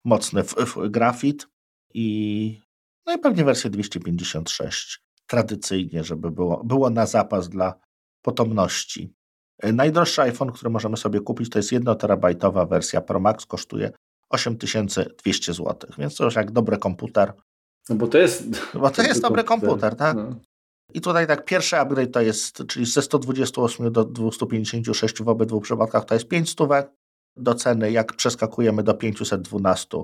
[0.05, 0.43] mocny
[0.89, 1.47] grafit
[1.93, 2.64] i
[3.07, 7.79] no i pewnie wersję 256 tradycyjnie, żeby było, było na zapas dla
[8.21, 9.13] potomności.
[9.59, 13.91] E, najdroższy iPhone, który możemy sobie kupić, to jest 1 terabajtowa wersja Pro Max, kosztuje
[14.29, 17.33] 8200 zł, więc to już jak dobry komputer.
[17.89, 18.43] No bo to jest...
[18.73, 20.17] Bo to jest dobry komputer, tak?
[20.17, 20.35] No.
[20.93, 26.05] I tutaj tak pierwszy upgrade to jest, czyli ze 128 do 256 w obydwu przypadkach
[26.05, 26.91] to jest 5 stówek
[27.37, 29.97] do ceny, jak przeskakujemy do 512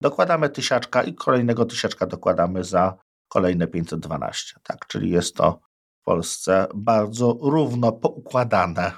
[0.00, 2.96] dokładamy tysiaczka i kolejnego tysiaczka dokładamy za
[3.28, 4.56] kolejne 512.
[4.62, 5.60] Tak, czyli jest to
[6.00, 8.92] w Polsce bardzo równo poukładane,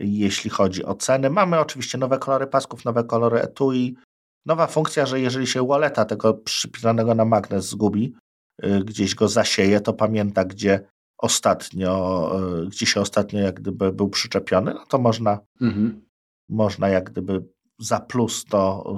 [0.00, 1.30] jeśli chodzi o ceny.
[1.30, 3.96] Mamy oczywiście nowe kolory pasków, nowe kolory etui,
[4.46, 8.14] nowa funkcja, że jeżeli się walleta tego przypinanego na magnes zgubi,
[8.64, 12.32] y, gdzieś go zasieje, to pamięta, gdzie ostatnio,
[12.62, 16.06] y, gdzie się ostatnio jak gdyby był przyczepiony, no to można, mhm.
[16.48, 17.44] można jak gdyby
[17.78, 18.96] za plus to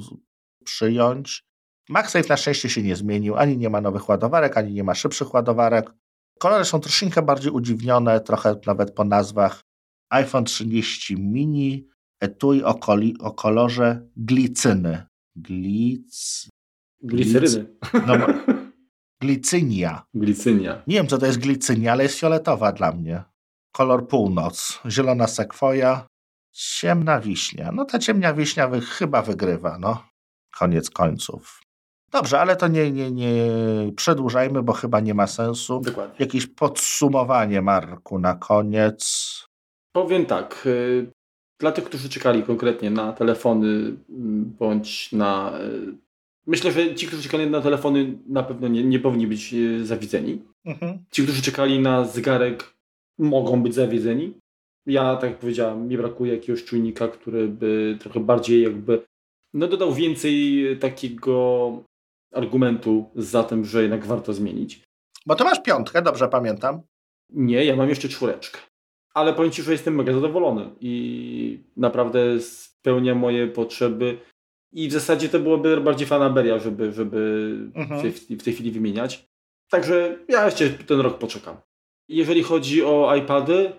[0.64, 1.44] przyjąć.
[1.88, 5.34] MagSafe na szczęście się nie zmienił, ani nie ma nowych ładowarek, ani nie ma szybszych
[5.34, 5.92] ładowarek.
[6.38, 9.60] Kolory są troszeczkę bardziej udziwnione, trochę nawet po nazwach.
[10.10, 11.88] iPhone 30 mini,
[12.20, 15.06] etui o, koli, o kolorze glicyny.
[15.36, 16.48] Glic...
[17.02, 17.66] Gliceryny.
[18.06, 18.14] No,
[19.22, 20.02] glicynia.
[20.14, 20.82] Glicynia.
[20.86, 23.24] Nie wiem, co to jest glicynia, ale jest fioletowa dla mnie.
[23.72, 24.80] Kolor północ.
[24.88, 26.06] Zielona sekwoja.
[26.52, 27.72] Ciemna wiśnia.
[27.72, 30.09] No ta ciemna wiśnia chyba wygrywa, no
[30.58, 31.60] koniec końców.
[32.12, 33.32] Dobrze, ale to nie, nie, nie
[33.96, 35.80] przedłużajmy, bo chyba nie ma sensu.
[35.80, 36.16] Dokładnie.
[36.18, 39.30] Jakieś podsumowanie, Marku, na koniec.
[39.92, 40.62] Powiem tak.
[40.66, 41.06] Y,
[41.60, 45.60] dla tych, którzy czekali konkretnie na telefony mm, bądź na.
[45.60, 45.94] Y,
[46.46, 50.42] myślę, że ci, którzy czekali na telefony, na pewno nie, nie powinni być y, zawiedzeni.
[50.64, 51.04] Mhm.
[51.10, 52.74] Ci, którzy czekali na zegarek,
[53.18, 54.34] mogą być zawiedzeni.
[54.86, 59.02] Ja, tak jak powiedziałem, mi brakuje jakiegoś czujnika, który by trochę bardziej jakby
[59.54, 61.70] no dodał więcej takiego
[62.34, 64.82] argumentu za tym, że jednak warto zmienić.
[65.26, 66.82] Bo to masz piątkę, dobrze pamiętam.
[67.30, 68.58] Nie, ja mam jeszcze czwóreczkę.
[69.14, 74.18] Ale powiem Ci, że jestem mega zadowolony i naprawdę spełnia moje potrzeby.
[74.72, 78.00] I w zasadzie to byłoby bardziej fanaberia, żeby, żeby mhm.
[78.00, 79.26] w, tej, w tej chwili wymieniać.
[79.70, 81.56] Także ja jeszcze ten rok poczekam.
[82.08, 83.72] Jeżeli chodzi o iPady,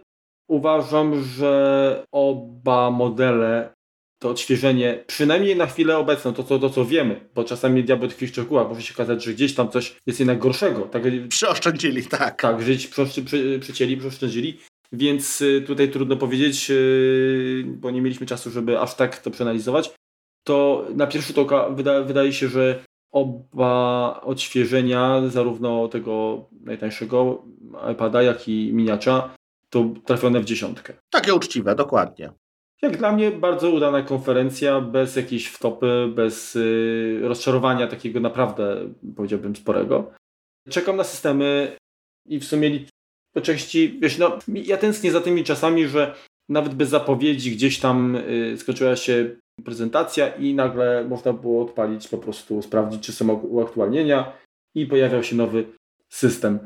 [0.50, 3.74] uważam, że oba modele
[4.22, 8.28] to odświeżenie, przynajmniej na chwilę obecną, to co, to co wiemy, bo czasami diabeł tkwi
[8.28, 10.82] w szczegółach, może się okazać, że gdzieś tam coś jest jednak gorszego.
[10.82, 12.42] Tak, Przyoszczędzili, tak.
[12.42, 14.58] Tak, żyć przy, przy, przycięli, przyoszczędzili,
[14.92, 19.94] więc y, tutaj trudno powiedzieć, y, bo nie mieliśmy czasu, żeby aż tak to przeanalizować.
[20.44, 27.46] To na pierwszy rzut oka wyda, wydaje się, że oba odświeżenia, zarówno tego najtańszego
[27.92, 29.36] iPada, jak i miniacza,
[29.70, 30.94] to trafione w dziesiątkę.
[31.10, 32.32] Takie uczciwe, dokładnie.
[32.82, 39.56] Jak dla mnie bardzo udana konferencja, bez jakiejś wtopy, bez y, rozczarowania takiego naprawdę, powiedziałbym,
[39.56, 40.12] sporego.
[40.70, 41.76] Czekam na systemy
[42.26, 42.80] i w sumie
[43.34, 46.16] po części, wiesz, no, ja tęsknię za tymi czasami, że
[46.50, 52.18] nawet bez zapowiedzi gdzieś tam y, skończyła się prezentacja i nagle można było odpalić, po
[52.18, 54.38] prostu sprawdzić, czy są uaktualnienia
[54.76, 55.66] i pojawiał się nowy
[56.10, 56.60] system.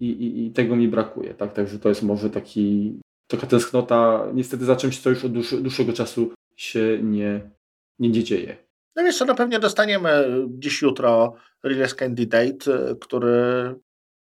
[0.00, 1.52] I, i, i tego mi brakuje, tak?
[1.52, 2.94] Także to jest może taki
[3.32, 7.50] taka tęsknota niestety za czymś, co już od dłuższego czasu się nie,
[7.98, 8.56] nie dzieje.
[8.96, 13.74] No wiesz co, no pewnie dostaniemy dziś jutro release candidate, który,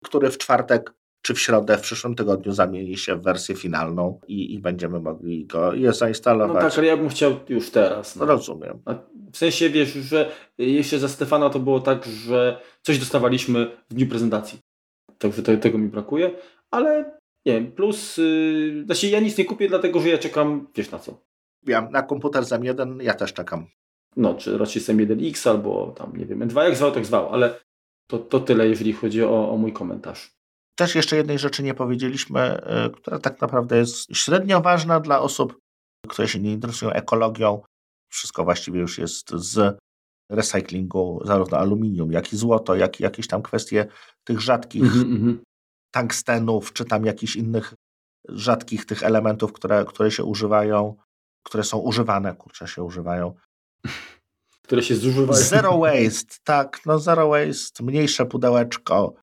[0.03, 0.93] który w czwartek
[1.25, 5.45] czy w środę w przyszłym tygodniu zamieni się w wersję finalną i, i będziemy mogli
[5.45, 6.63] go je zainstalować.
[6.63, 8.15] No tak, ale ja bym chciał już teraz.
[8.15, 8.25] No.
[8.25, 8.79] Rozumiem.
[9.31, 14.07] W sensie wiesz, że jeszcze za Stefana to było tak, że coś dostawaliśmy w dniu
[14.07, 14.59] prezentacji.
[15.17, 16.31] Także tego mi brakuje,
[16.71, 17.14] ale
[17.45, 20.99] nie wiem, plus, yy, znaczy ja nic nie kupię, dlatego że ja czekam, wiesz na
[20.99, 21.21] co.
[21.67, 23.67] Ja na komputer z M1 ja też czekam.
[24.15, 27.59] No, czy raczej z M1X albo tam, nie wiem, N2, jak zwał, tak zwał, ale
[28.07, 30.35] to, to tyle, jeżeli chodzi o, o mój komentarz.
[30.75, 35.59] Też jeszcze jednej rzeczy nie powiedzieliśmy, yy, która tak naprawdę jest średnio ważna dla osób,
[36.07, 37.61] które się nie interesują ekologią.
[38.09, 39.77] Wszystko właściwie już jest z
[40.31, 43.87] recyklingu, zarówno aluminium, jak i złoto, jak i jakieś tam kwestie
[44.23, 45.37] tych rzadkich mm -hmm.
[45.95, 47.73] Tungstenów, czy tam jakichś innych
[48.29, 50.95] rzadkich tych elementów, które, które się używają,
[51.43, 53.33] które są używane, kurczę, się używają.
[54.65, 55.43] Które się zużywają.
[55.43, 59.13] Zero waste, tak, no zero waste, mniejsze pudełeczko,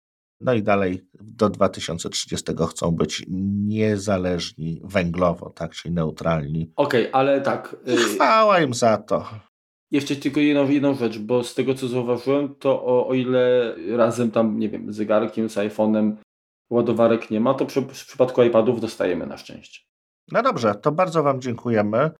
[0.41, 6.73] no i dalej do 2030 chcą być niezależni węglowo, tak, czyli neutralni.
[6.77, 7.77] Okej, okay, ale tak.
[7.89, 9.29] Y, Chwała im za to.
[9.91, 14.31] Jeszcze tylko jedną, jedną rzecz, bo z tego co zauważyłem, to o, o ile razem
[14.31, 16.13] tam, nie wiem, zegarkiem, z iPhone'em
[16.73, 19.81] ładowarek nie ma, to przy, w przypadku iPadów dostajemy na szczęście.
[20.33, 22.11] No dobrze, to bardzo Wam dziękujemy.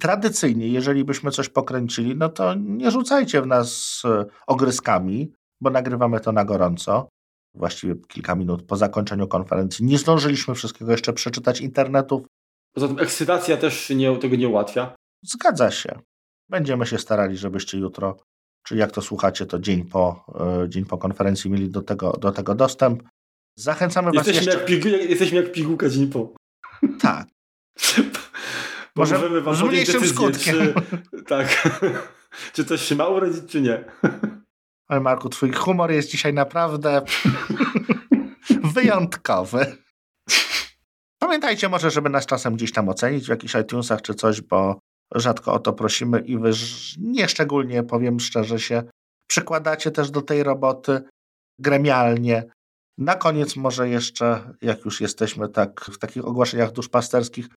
[0.00, 6.20] Tradycyjnie, jeżeli byśmy coś pokręcili, no to nie rzucajcie w nas e, ogryskami, bo nagrywamy
[6.20, 7.08] to na gorąco.
[7.54, 9.84] Właściwie kilka minut po zakończeniu konferencji.
[9.84, 12.22] Nie zdążyliśmy wszystkiego jeszcze przeczytać internetów.
[12.74, 14.94] Poza tym ekscytacja też nie, tego nie ułatwia.
[15.22, 15.98] Zgadza się.
[16.48, 18.16] Będziemy się starali, żebyście jutro,
[18.66, 20.24] czyli jak to słuchacie, to dzień po,
[20.64, 23.02] e, dzień po konferencji mieli do tego, do tego dostęp.
[23.56, 24.60] Zachęcamy jesteśmy Was jeszcze...
[24.60, 26.34] Jak pigu, jesteśmy jak pigułka dzień po.
[27.00, 27.26] Tak.
[28.96, 29.18] Może
[29.54, 30.56] z mniejszym skutkiem.
[30.56, 30.74] Czy,
[31.28, 31.68] tak.
[32.54, 33.84] czy coś się ma urodzić, czy nie.
[34.88, 37.02] Ale Marku, twój humor jest dzisiaj naprawdę
[38.74, 39.76] wyjątkowy.
[41.18, 44.78] Pamiętajcie może, żeby nas czasem gdzieś tam ocenić w jakichś iTunesach czy coś, bo
[45.14, 46.50] rzadko o to prosimy i wy
[46.98, 48.82] nieszczególnie, powiem szczerze, się
[49.26, 51.02] przykładacie też do tej roboty
[51.58, 52.44] gremialnie.
[52.98, 57.48] Na koniec może jeszcze, jak już jesteśmy tak w takich ogłoszeniach duszpasterskich,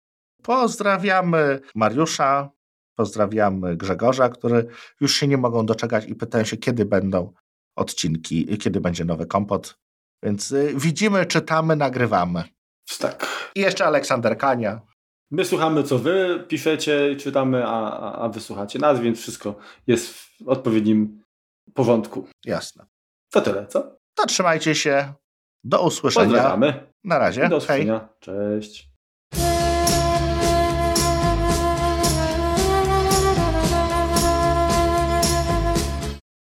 [0.43, 2.51] pozdrawiamy Mariusza,
[2.97, 4.67] pozdrawiamy Grzegorza, który
[5.01, 7.33] już się nie mogą doczekać i pytają się, kiedy będą
[7.77, 9.79] odcinki, kiedy będzie nowy kompot.
[10.23, 12.45] Więc y, widzimy, czytamy, nagrywamy.
[12.99, 13.51] Tak.
[13.55, 14.81] I jeszcze Aleksander Kania.
[15.31, 19.57] My słuchamy, co wy piszecie, czytamy, a, a, a wy słuchacie nas, więc wszystko
[19.87, 21.23] jest w odpowiednim
[21.75, 22.29] porządku.
[22.45, 22.87] Jasne.
[23.31, 23.97] To tyle, co?
[24.15, 25.15] To trzymajcie się.
[25.65, 26.27] Do usłyszenia.
[26.27, 26.87] Pozdrawiamy.
[27.05, 27.49] Na razie.
[27.49, 27.99] Do usłyszenia.
[28.01, 28.09] Hej.
[28.21, 28.91] Cześć.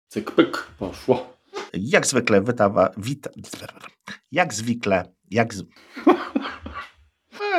[0.08, 1.36] Cyk, pyk, poszło.
[1.74, 3.30] Jak zwykle wytawa, wita,
[4.32, 5.64] jak zwykle, jak z...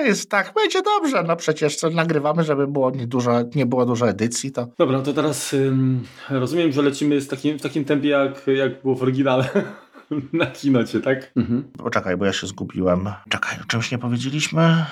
[0.05, 4.09] Jest tak, będzie dobrze, no przecież co nagrywamy, żeby było nie, dużo, nie było dużo
[4.09, 4.69] edycji, to...
[4.79, 8.95] Dobra, to teraz ym, rozumiem, że lecimy z takim, w takim tempie, jak, jak było
[8.95, 9.49] w oryginale.
[10.33, 11.33] Na kinocie, tak?
[11.37, 11.73] Mhm.
[11.79, 13.09] Poczekaj, bo ja się zgubiłem.
[13.29, 14.87] Czekaj, o czymś nie powiedzieliśmy?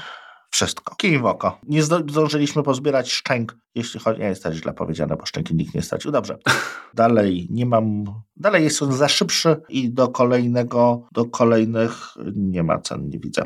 [0.51, 0.95] Wszystko.
[0.97, 1.59] Kij w oko.
[1.69, 4.21] Nie zdążyliśmy pozbierać szczęk, jeśli chodzi...
[4.21, 6.11] Nie jest to źle powiedziane, bo szczęki nikt nie stracił.
[6.11, 6.39] Dobrze.
[6.95, 8.05] Dalej nie mam...
[8.37, 11.93] Dalej jest on za szybszy i do kolejnego, do kolejnych
[12.35, 13.45] nie ma cen, nie widzę.